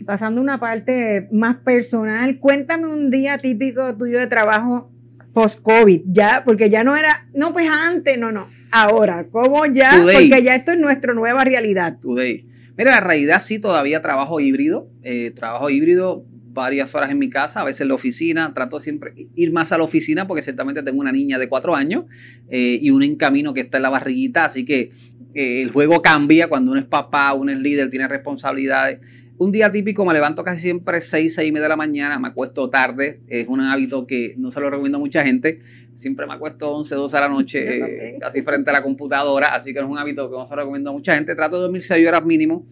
Pasando 0.07 0.41
a 0.41 0.45
una 0.45 0.59
parte 0.59 1.29
más 1.31 1.59
personal, 1.59 2.39
cuéntame 2.39 2.87
un 2.87 3.11
día 3.11 3.37
típico 3.37 3.95
tuyo 3.97 4.19
de 4.19 4.29
trabajo 4.29 4.91
post-COVID, 5.35 6.05
ya, 6.07 6.43
porque 6.43 6.71
ya 6.71 6.85
no 6.85 6.97
era, 6.97 7.29
no, 7.35 7.53
pues 7.53 7.69
antes, 7.69 8.19
no, 8.19 8.33
no, 8.33 8.47
ahora, 8.73 9.27
¿cómo 9.31 9.67
ya? 9.67 9.91
Porque 10.03 10.43
ya 10.43 10.55
esto 10.55 10.73
es 10.73 10.79
nuestra 10.79 11.13
nueva 11.13 11.45
realidad. 11.45 11.99
Today. 12.01 12.56
Mira, 12.77 12.91
la 12.91 13.01
realidad 13.01 13.41
sí 13.41 13.59
todavía 13.59 14.03
trabajo 14.03 14.39
híbrido, 14.39 14.91
eh, 15.03 15.31
trabajo 15.31 15.71
híbrido 15.71 16.27
varias 16.57 16.95
horas 16.95 17.11
en 17.11 17.19
mi 17.19 17.31
casa, 17.31 17.61
a 17.61 17.65
veces 17.65 17.83
en 17.83 17.89
la 17.89 17.95
oficina, 17.95 18.53
trato 18.55 18.81
siempre 18.81 19.15
ir 19.35 19.53
más 19.53 19.73
a 19.73 19.79
la 19.79 19.85
oficina 19.85 20.27
porque 20.27 20.43
ciertamente 20.43 20.83
tengo 20.83 21.01
una 21.01 21.13
niña 21.13 21.39
de 21.39 21.49
cuatro 21.49 21.75
años 21.75 22.05
eh, 22.49 22.79
y 22.81 22.91
uno 22.91 23.05
en 23.05 23.17
camino 23.17 23.55
que 23.55 23.61
está 23.61 23.77
en 23.79 23.83
la 23.83 23.91
barriguita, 23.91 24.45
así 24.45 24.65
que 24.65 24.91
eh, 25.35 25.63
el 25.63 25.71
juego 25.71 26.03
cambia 26.03 26.49
cuando 26.49 26.73
uno 26.73 26.81
es 26.81 26.87
papá, 26.87 27.33
uno 27.35 27.53
es 27.53 27.59
líder, 27.59 27.91
tiene 27.91 28.09
responsabilidades. 28.09 29.01
Un 29.39 29.53
día 29.53 29.71
típico 29.71 30.05
me 30.07 30.15
levanto 30.15 30.43
casi 30.45 30.63
siempre 30.63 31.03
6, 31.03 31.35
6 31.35 31.49
y 31.49 31.53
media 31.53 31.65
de 31.65 31.69
la 31.69 31.77
mañana, 31.77 32.19
me 32.19 32.29
acuesto 32.29 32.71
tarde, 32.71 33.21
es 33.29 33.47
un 33.49 33.61
hábito 33.61 34.07
que 34.07 34.35
no 34.39 34.51
se 34.51 34.61
lo 34.61 34.71
recomiendo 34.71 34.97
a 34.97 35.01
mucha 35.01 35.23
gente, 35.25 35.59
siempre 35.97 36.27
me 36.27 36.35
acuesto 36.35 36.71
11, 36.71 36.95
12 36.95 37.17
de 37.17 37.21
la 37.21 37.29
noche, 37.29 37.79
eh, 37.79 38.19
casi 38.21 38.43
frente 38.43 38.71
a 38.71 38.73
la 38.73 38.83
computadora, 38.83 39.55
así 39.55 39.73
que 39.73 39.81
no 39.81 39.87
es 39.87 39.93
un 39.93 39.99
hábito 39.99 40.31
que 40.31 40.37
no 40.37 40.47
se 40.47 40.55
recomiendo 40.55 40.91
a 40.91 40.93
mucha 40.93 41.15
gente, 41.15 41.35
trato 41.35 41.57
de 41.57 41.63
dormir 41.63 41.83
6 41.83 42.07
horas 42.07 42.25
mínimo, 42.25 42.65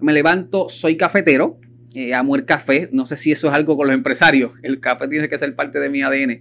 me 0.00 0.12
levanto, 0.12 0.68
soy 0.68 0.96
cafetero, 0.96 1.58
eh, 1.94 2.14
amo 2.14 2.36
el 2.36 2.44
café, 2.44 2.88
no 2.92 3.04
sé 3.04 3.16
si 3.16 3.32
eso 3.32 3.48
es 3.48 3.54
algo 3.54 3.76
con 3.76 3.88
los 3.88 3.94
empresarios, 3.94 4.52
el 4.62 4.80
café 4.80 5.08
tiene 5.08 5.28
que 5.28 5.36
ser 5.36 5.54
parte 5.54 5.80
de 5.80 5.90
mi 5.90 6.02
ADN. 6.02 6.40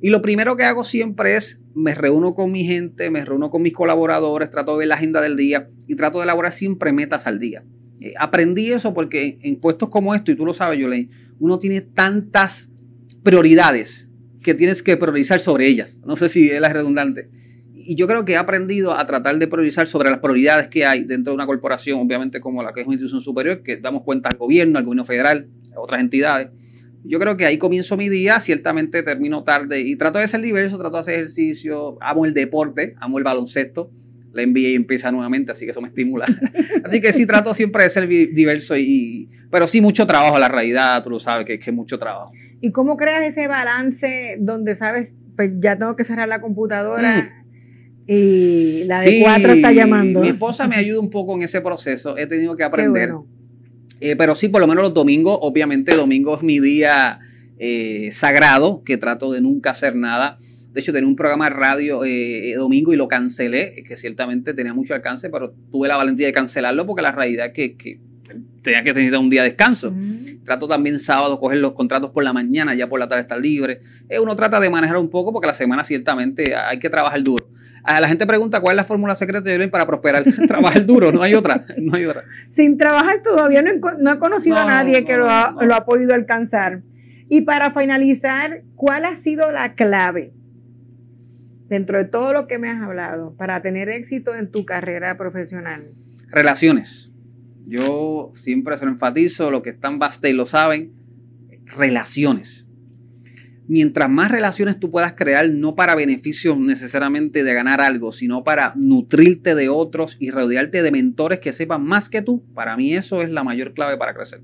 Y 0.00 0.10
lo 0.10 0.22
primero 0.22 0.56
que 0.56 0.62
hago 0.62 0.84
siempre 0.84 1.36
es, 1.36 1.60
me 1.74 1.92
reúno 1.92 2.36
con 2.36 2.52
mi 2.52 2.64
gente, 2.64 3.10
me 3.10 3.24
reúno 3.24 3.50
con 3.50 3.62
mis 3.62 3.72
colaboradores, 3.72 4.48
trato 4.48 4.72
de 4.72 4.78
ver 4.78 4.88
la 4.88 4.94
agenda 4.94 5.20
del 5.20 5.36
día 5.36 5.68
y 5.88 5.96
trato 5.96 6.18
de 6.18 6.24
elaborar 6.24 6.52
siempre 6.52 6.92
metas 6.92 7.26
al 7.26 7.40
día. 7.40 7.64
Eh, 8.00 8.14
aprendí 8.16 8.70
eso 8.72 8.94
porque 8.94 9.38
en 9.42 9.58
puestos 9.58 9.88
como 9.88 10.14
esto, 10.14 10.30
y 10.30 10.36
tú 10.36 10.46
lo 10.46 10.54
sabes, 10.54 10.78
Yolene, 10.78 11.08
uno 11.40 11.58
tiene 11.58 11.80
tantas 11.80 12.70
prioridades 13.24 14.07
que 14.48 14.54
tienes 14.54 14.82
que 14.82 14.96
priorizar 14.96 15.40
sobre 15.40 15.66
ellas. 15.66 15.98
No 16.06 16.16
sé 16.16 16.30
si 16.30 16.48
es 16.48 16.58
la 16.58 16.72
redundante. 16.72 17.28
Y 17.74 17.96
yo 17.96 18.06
creo 18.06 18.24
que 18.24 18.32
he 18.32 18.36
aprendido 18.38 18.94
a 18.94 19.06
tratar 19.06 19.38
de 19.38 19.46
priorizar 19.46 19.86
sobre 19.86 20.08
las 20.08 20.20
prioridades 20.20 20.68
que 20.68 20.86
hay 20.86 21.04
dentro 21.04 21.32
de 21.32 21.34
una 21.34 21.44
corporación, 21.44 22.00
obviamente 22.00 22.40
como 22.40 22.62
la 22.62 22.72
que 22.72 22.80
es 22.80 22.86
una 22.86 22.94
institución 22.94 23.20
superior, 23.20 23.62
que 23.62 23.76
damos 23.76 24.04
cuenta 24.04 24.30
al 24.30 24.38
gobierno, 24.38 24.78
al 24.78 24.84
gobierno 24.86 25.04
federal, 25.04 25.48
a 25.76 25.80
otras 25.80 26.00
entidades. 26.00 26.48
Yo 27.04 27.18
creo 27.18 27.36
que 27.36 27.44
ahí 27.44 27.58
comienzo 27.58 27.98
mi 27.98 28.08
día, 28.08 28.40
ciertamente 28.40 29.02
termino 29.02 29.44
tarde 29.44 29.80
y 29.80 29.96
trato 29.96 30.18
de 30.18 30.26
ser 30.26 30.40
diverso, 30.40 30.78
trato 30.78 30.96
de 30.96 31.00
hacer 31.00 31.14
ejercicio, 31.16 31.98
amo 32.00 32.24
el 32.24 32.32
deporte, 32.32 32.94
amo 33.00 33.18
el 33.18 33.24
baloncesto, 33.24 33.90
la 34.32 34.46
NBA 34.46 34.76
empieza 34.76 35.12
nuevamente, 35.12 35.52
así 35.52 35.66
que 35.66 35.72
eso 35.72 35.82
me 35.82 35.88
estimula. 35.88 36.24
así 36.84 37.02
que 37.02 37.12
sí 37.12 37.26
trato 37.26 37.52
siempre 37.52 37.82
de 37.82 37.90
ser 37.90 38.08
diverso, 38.08 38.78
y, 38.78 39.28
pero 39.50 39.66
sí 39.66 39.82
mucho 39.82 40.06
trabajo, 40.06 40.38
la 40.38 40.48
realidad, 40.48 41.02
tú 41.02 41.10
lo 41.10 41.20
sabes, 41.20 41.44
que, 41.44 41.60
es 41.62 41.72
mucho 41.74 41.98
trabajo. 41.98 42.32
¿Y 42.60 42.72
cómo 42.72 42.96
creas 42.96 43.22
ese 43.22 43.46
balance 43.46 44.36
donde 44.40 44.74
sabes, 44.74 45.12
pues 45.36 45.52
ya 45.60 45.78
tengo 45.78 45.96
que 45.96 46.04
cerrar 46.04 46.28
la 46.28 46.40
computadora? 46.40 47.22
Mm. 47.22 47.38
Y 48.10 48.84
la 48.86 49.02
de 49.02 49.20
cuatro 49.22 49.52
está 49.52 49.70
llamando. 49.70 50.20
Mi 50.20 50.28
esposa 50.28 50.66
me 50.66 50.76
ayuda 50.76 50.98
un 50.98 51.10
poco 51.10 51.34
en 51.36 51.42
ese 51.42 51.60
proceso. 51.60 52.16
He 52.16 52.26
tenido 52.26 52.56
que 52.56 52.64
aprender. 52.64 53.12
Eh, 54.00 54.16
pero 54.16 54.34
sí, 54.34 54.48
por 54.48 54.60
lo 54.60 54.66
menos 54.66 54.82
los 54.82 54.94
domingos, 54.94 55.38
obviamente, 55.42 55.94
domingo 55.94 56.36
es 56.36 56.42
mi 56.42 56.58
día 56.58 57.20
eh, 57.58 58.10
sagrado, 58.12 58.82
que 58.84 58.96
trato 58.96 59.30
de 59.30 59.40
nunca 59.40 59.72
hacer 59.72 59.94
nada. 59.94 60.38
De 60.72 60.80
hecho, 60.80 60.92
tenía 60.92 61.08
un 61.08 61.16
programa 61.16 61.50
de 61.50 61.56
radio 61.56 62.04
eh, 62.04 62.54
domingo 62.56 62.92
y 62.92 62.96
lo 62.96 63.08
cancelé, 63.08 63.82
que 63.86 63.96
ciertamente 63.96 64.54
tenía 64.54 64.72
mucho 64.72 64.94
alcance, 64.94 65.28
pero 65.28 65.52
tuve 65.70 65.88
la 65.88 65.96
valentía 65.96 66.26
de 66.26 66.32
cancelarlo 66.32 66.86
porque 66.86 67.02
la 67.02 67.12
realidad 67.12 67.52
es 67.54 67.74
que, 67.76 68.00
tenía 68.62 68.82
que 68.82 68.90
necesitar 68.90 69.18
un 69.18 69.30
día 69.30 69.42
de 69.42 69.50
descanso. 69.50 69.94
Trato 70.44 70.68
también 70.68 70.98
sábado 70.98 71.38
coger 71.38 71.58
los 71.58 71.72
contratos 71.72 72.10
por 72.10 72.24
la 72.24 72.32
mañana, 72.32 72.74
ya 72.74 72.88
por 72.88 72.98
la 73.00 73.08
tarde 73.08 73.22
estar 73.22 73.38
libre. 73.38 73.80
Eh, 74.08 74.18
uno 74.18 74.34
trata 74.36 74.60
de 74.60 74.70
manejar 74.70 74.96
un 74.98 75.08
poco 75.08 75.32
porque 75.32 75.46
la 75.46 75.54
semana 75.54 75.84
ciertamente 75.84 76.54
hay 76.54 76.78
que 76.78 76.90
trabajar 76.90 77.22
duro. 77.22 77.48
A 77.84 78.00
la 78.00 78.08
gente 78.08 78.26
pregunta 78.26 78.60
cuál 78.60 78.74
es 78.74 78.76
la 78.76 78.84
fórmula 78.84 79.14
secreta 79.14 79.48
de 79.48 79.68
para 79.68 79.86
prosperar. 79.86 80.24
trabajar 80.48 80.84
duro, 80.84 81.12
no 81.12 81.22
hay 81.22 81.34
otra. 81.34 81.64
No 81.78 81.96
hay 81.96 82.04
otra. 82.04 82.24
Sin 82.48 82.76
trabajar 82.76 83.22
todavía 83.22 83.62
no 83.62 84.12
he, 84.12 84.18
conocido 84.18 84.58
a 84.58 84.66
nadie 84.66 85.04
que 85.04 85.16
lo 85.16 85.28
ha 85.28 85.84
podido 85.86 86.14
alcanzar. 86.14 86.82
Y 87.28 87.42
para 87.42 87.72
finalizar, 87.72 88.62
¿cuál 88.74 89.04
ha 89.04 89.14
sido 89.14 89.52
la 89.52 89.74
clave 89.74 90.32
dentro 91.68 91.98
de 91.98 92.06
todo 92.06 92.32
lo 92.32 92.46
que 92.46 92.58
me 92.58 92.70
has 92.70 92.80
hablado, 92.80 93.34
para 93.36 93.60
tener 93.60 93.90
éxito 93.90 94.34
en 94.34 94.50
tu 94.50 94.64
carrera 94.64 95.18
profesional? 95.18 95.82
Relaciones. 96.30 97.12
Yo 97.68 98.30
siempre 98.34 98.78
se 98.78 98.86
lo 98.86 98.92
enfatizo, 98.92 99.50
los 99.50 99.60
que 99.60 99.70
están 99.70 100.00
y 100.22 100.32
lo 100.32 100.46
saben, 100.46 100.92
relaciones. 101.66 102.66
Mientras 103.66 104.08
más 104.08 104.30
relaciones 104.30 104.80
tú 104.80 104.90
puedas 104.90 105.12
crear, 105.12 105.50
no 105.50 105.74
para 105.74 105.94
beneficio 105.94 106.56
necesariamente 106.56 107.44
de 107.44 107.52
ganar 107.52 107.82
algo, 107.82 108.12
sino 108.12 108.42
para 108.42 108.72
nutrirte 108.74 109.54
de 109.54 109.68
otros 109.68 110.16
y 110.18 110.30
rodearte 110.30 110.82
de 110.82 110.90
mentores 110.90 111.40
que 111.40 111.52
sepan 111.52 111.84
más 111.84 112.08
que 112.08 112.22
tú, 112.22 112.42
para 112.54 112.74
mí 112.78 112.94
eso 112.94 113.20
es 113.20 113.28
la 113.28 113.44
mayor 113.44 113.74
clave 113.74 113.98
para 113.98 114.14
crecer. 114.14 114.40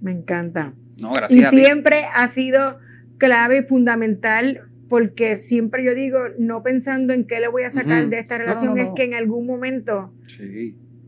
Me 0.00 0.12
encanta. 0.12 0.72
No, 1.00 1.12
gracias. 1.12 1.52
Y 1.52 1.56
siempre 1.56 2.04
ha 2.14 2.28
sido 2.28 2.78
clave 3.18 3.58
y 3.58 3.62
fundamental 3.66 4.60
porque 4.88 5.34
siempre 5.34 5.84
yo 5.84 5.96
digo, 5.96 6.20
no 6.38 6.62
pensando 6.62 7.12
en 7.12 7.24
qué 7.24 7.40
le 7.40 7.48
voy 7.48 7.64
a 7.64 7.70
sacar 7.70 8.08
de 8.08 8.20
esta 8.20 8.38
relación, 8.38 8.78
es 8.78 8.90
que 8.94 9.04
en 9.04 9.14
algún 9.14 9.46
momento 9.46 10.12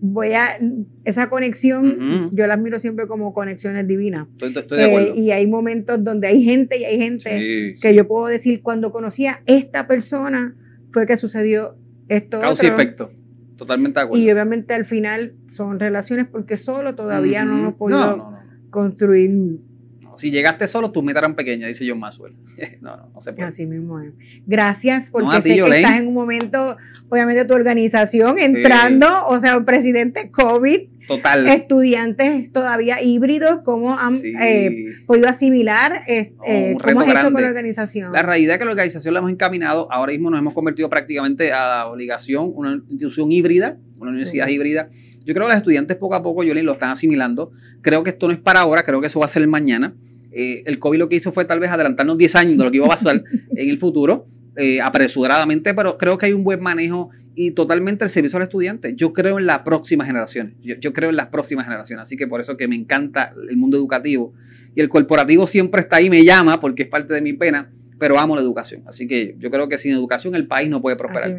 voy 0.04 0.32
a, 0.32 0.58
esa 1.04 1.30
conexión, 1.30 2.30
yo 2.32 2.46
la 2.48 2.56
miro 2.56 2.80
siempre 2.80 3.06
como 3.06 3.32
conexiones 3.32 3.86
divinas. 3.86 4.26
Estoy, 4.32 4.52
de 4.52 4.84
acuerdo. 4.84 5.14
Eh, 5.14 5.20
y 5.20 5.30
hay 5.30 5.46
momentos 5.46 6.02
donde 6.02 6.26
hay 6.26 6.42
gente 6.42 6.76
y 6.76 6.84
hay 6.84 6.98
gente 6.98 7.76
que 7.80 7.94
yo 7.94 8.08
puedo 8.08 8.26
decir, 8.26 8.62
cuando 8.62 8.90
conocí 8.90 9.26
a 9.26 9.42
esta 9.46 9.86
persona, 9.86 10.56
fue 10.90 11.06
que 11.06 11.16
sucedió 11.16 11.76
esto. 12.08 12.40
Causa 12.40 12.66
y 12.66 12.68
efecto. 12.70 13.12
Totalmente 13.56 14.00
de 14.00 14.04
acuerdo. 14.06 14.24
Y 14.24 14.30
obviamente 14.32 14.74
al 14.74 14.84
final 14.84 15.34
son 15.46 15.78
relaciones 15.78 16.26
porque 16.26 16.56
solo 16.56 16.96
todavía 16.96 17.44
no 17.44 17.58
hemos 17.58 17.74
podido 17.74 18.32
construir 18.70 19.30
si 20.16 20.31
llegaste 20.31 20.66
solo, 20.66 20.90
tus 20.90 21.03
metas 21.03 21.22
eran 21.22 21.35
pequeñas, 21.35 21.68
dice 21.68 21.85
John 21.88 21.98
Maxwell. 21.98 22.35
no, 22.81 22.96
no, 22.96 23.11
no 23.14 23.20
se 23.20 23.33
puede. 23.33 23.46
Así 23.46 23.66
mismo 23.66 24.01
es. 24.01 24.12
Gracias, 24.46 25.11
porque 25.11 25.40
sé 25.40 25.55
que 25.55 25.61
estás 25.61 25.98
en 25.98 26.09
un 26.09 26.14
momento, 26.14 26.77
obviamente, 27.09 27.44
tu 27.44 27.55
organización 27.55 28.38
entrando, 28.38 29.07
o 29.27 29.38
sea, 29.38 29.57
un 29.57 29.64
presidente 29.64 30.31
COVID. 30.31 30.88
Total. 31.07 31.48
Estudiantes 31.48 32.53
todavía 32.53 33.03
híbridos, 33.03 33.61
¿cómo 33.64 33.92
han 33.98 34.14
eh, 34.40 34.94
podido 35.05 35.29
asimilar? 35.29 36.03
Eh, 36.07 36.33
¿Cómo 36.81 37.01
has 37.01 37.09
hecho 37.09 37.33
con 37.33 37.42
la 37.42 37.48
organización? 37.48 38.12
La 38.12 38.22
realidad 38.22 38.55
es 38.55 38.59
que 38.61 38.64
la 38.64 38.70
organización 38.70 39.12
la 39.12 39.18
hemos 39.18 39.33
encaminado, 39.33 39.88
ahora 39.90 40.12
mismo 40.12 40.31
nos 40.31 40.38
hemos 40.38 40.55
convertido 40.55 40.88
prácticamente 40.88 41.53
a 41.53 41.66
la 41.66 41.87
obligación, 41.88 42.53
una 42.55 42.75
institución 42.75 43.33
híbrida, 43.33 43.79
una 43.98 44.11
universidad 44.11 44.46
híbrida. 44.46 44.90
Yo 45.24 45.35
creo 45.35 45.46
que 45.46 45.52
los 45.52 45.58
estudiantes 45.58 45.96
poco 45.96 46.14
a 46.14 46.22
poco, 46.22 46.44
Yolín, 46.44 46.64
lo 46.64 46.72
están 46.72 46.90
asimilando. 46.90 47.52
Creo 47.80 48.02
que 48.02 48.11
esto 48.11 48.26
no 48.26 48.32
es 48.32 48.40
para 48.40 48.61
ahora, 48.61 48.82
creo 48.82 49.00
que 49.00 49.06
eso 49.06 49.20
va 49.20 49.26
a 49.26 49.28
ser 49.28 49.42
el 49.42 49.48
mañana. 49.48 49.94
Eh, 50.32 50.62
el 50.66 50.78
COVID 50.78 50.98
lo 50.98 51.08
que 51.08 51.16
hizo 51.16 51.32
fue 51.32 51.44
tal 51.44 51.61
vez 51.61 51.70
adelantarnos 51.70 52.16
10 52.16 52.37
años 52.37 52.56
de 52.56 52.64
lo 52.64 52.70
que 52.70 52.78
iba 52.78 52.87
a 52.87 52.90
pasar 52.90 53.22
en 53.56 53.68
el 53.68 53.78
futuro, 53.78 54.26
eh, 54.56 54.80
apresuradamente, 54.80 55.74
pero 55.74 55.98
creo 55.98 56.18
que 56.18 56.26
hay 56.26 56.32
un 56.32 56.44
buen 56.44 56.61
manejo 56.61 57.11
y 57.35 57.52
totalmente 57.52 58.04
el 58.04 58.11
servicio 58.11 58.37
al 58.37 58.44
estudiante. 58.44 58.94
Yo 58.94 59.12
creo 59.12 59.38
en 59.38 59.46
las 59.46 59.61
próximas 59.61 60.06
generaciones. 60.06 60.54
Yo, 60.62 60.92
creo 60.92 61.11
en 61.11 61.16
las 61.16 61.28
próximas 61.28 61.66
generaciones. 61.66 62.04
Así 62.04 62.16
que 62.16 62.26
por 62.26 62.40
eso 62.40 62.56
que 62.56 62.68
me 62.68 62.76
encanta 62.76 63.35
el 63.48 63.56
mundo 63.56 63.76
educativo. 63.76 64.35
Y 64.74 64.80
el 64.80 64.88
corporativo 64.88 65.46
siempre 65.46 65.80
está 65.80 65.96
ahí, 65.96 66.11
me 66.11 66.24
llama 66.24 66.61
porque 66.61 66.82
es 66.82 66.88
parte 66.88 67.14
de 67.14 67.20
mi 67.20 67.32
pena, 67.32 67.70
pero 67.98 68.18
amo 68.18 68.37
la 68.37 68.42
educación. 68.42 68.82
Así 68.87 69.06
que 69.06 69.35
yo 69.38 69.50
creo 69.50 69.68
que 69.68 69.78
sin 69.78 69.92
educación 69.92 70.35
el 70.35 70.46
país 70.46 70.68
no 70.68 70.82
puede 70.82 70.96
prosperar. 70.96 71.35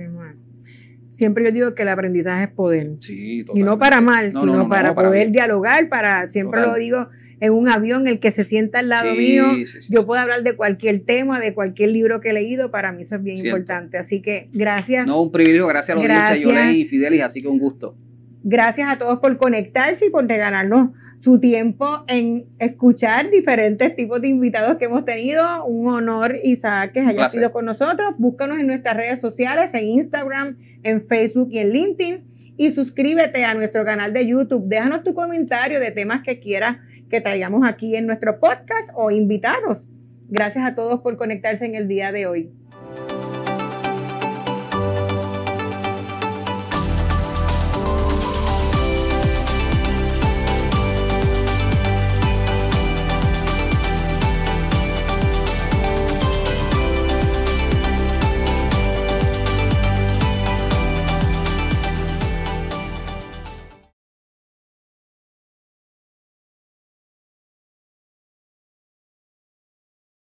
Siempre 1.13 1.43
yo 1.43 1.51
digo 1.51 1.75
que 1.75 1.83
el 1.83 1.89
aprendizaje 1.89 2.45
es 2.45 2.49
poder. 2.49 2.93
Sí, 2.99 3.45
y 3.53 3.61
no 3.61 3.77
para 3.77 4.01
mal, 4.01 4.33
sino 4.33 4.67
para, 4.67 4.95
poder 4.95 5.29
dialogar, 5.31 5.87
para, 5.87 6.27
siempre 6.27 6.61
lo 6.61 6.73
digo, 6.73 7.07
en 7.39 7.53
un 7.53 7.69
avión, 7.69 8.07
el 8.07 8.19
que 8.19 8.31
se 8.31 8.43
sienta 8.43 8.79
al 8.79 8.89
lado 8.89 9.13
mío, 9.13 9.43
yo 9.89 10.07
puedo 10.07 10.19
hablar 10.19 10.41
de 10.41 10.55
cualquier 10.55 11.01
tema, 11.01 11.39
de 11.39 11.53
cualquier 11.53 11.91
libro 11.91 12.19
que 12.19 12.29
he 12.29 12.33
leído, 12.33 12.71
para 12.71 12.91
mí 12.91 13.03
eso 13.03 13.17
es 13.17 13.23
bien 13.23 13.37
importante. 13.37 13.99
Así 13.99 14.23
que 14.23 14.49
gracias. 14.53 15.05
No, 15.05 15.21
un 15.21 15.31
privilegio, 15.31 15.67
gracias 15.67 15.91
a 15.91 15.99
los 15.99 16.03
gracias. 16.03 16.73
y 16.73 16.83
Fidelis, 16.85 17.21
así 17.21 17.43
que 17.43 17.47
un 17.47 17.59
gusto. 17.59 17.95
Gracias 18.41 18.89
a 18.89 18.97
todos 18.97 19.19
por 19.19 19.37
conectarse 19.37 20.07
y 20.07 20.09
por 20.09 20.27
regalarnos 20.27 20.89
su 21.23 21.39
tiempo 21.39 22.03
en 22.07 22.47
escuchar 22.59 23.29
diferentes 23.29 23.95
tipos 23.95 24.19
de 24.19 24.27
invitados 24.27 24.75
que 24.75 24.85
hemos 24.85 25.05
tenido. 25.05 25.63
Un 25.63 25.87
honor, 25.87 26.35
Isaac, 26.43 26.91
que 26.91 26.99
haya 26.99 27.29
sido 27.29 27.53
con 27.53 27.63
nosotros. 27.63 28.13
Búscanos 28.17 28.59
en 28.59 28.67
nuestras 28.67 28.97
redes 28.97 29.21
sociales, 29.21 29.73
en 29.73 29.85
Instagram, 29.85 30.57
en 30.83 30.99
Facebook 30.99 31.47
y 31.49 31.59
en 31.59 31.69
LinkedIn. 31.69 32.25
Y 32.57 32.71
suscríbete 32.71 33.45
a 33.45 33.53
nuestro 33.53 33.85
canal 33.85 34.11
de 34.11 34.27
YouTube. 34.27 34.65
Déjanos 34.67 35.03
tu 35.03 35.13
comentario 35.13 35.79
de 35.79 35.91
temas 35.91 36.23
que 36.23 36.41
quieras 36.41 36.79
que 37.09 37.21
traigamos 37.21 37.65
aquí 37.65 37.95
en 37.95 38.05
nuestro 38.05 38.41
podcast 38.41 38.89
o 38.93 39.09
invitados. 39.09 39.87
Gracias 40.27 40.65
a 40.65 40.75
todos 40.75 40.99
por 40.99 41.15
conectarse 41.15 41.63
en 41.63 41.75
el 41.75 41.87
día 41.87 42.11
de 42.11 42.27
hoy. 42.27 42.51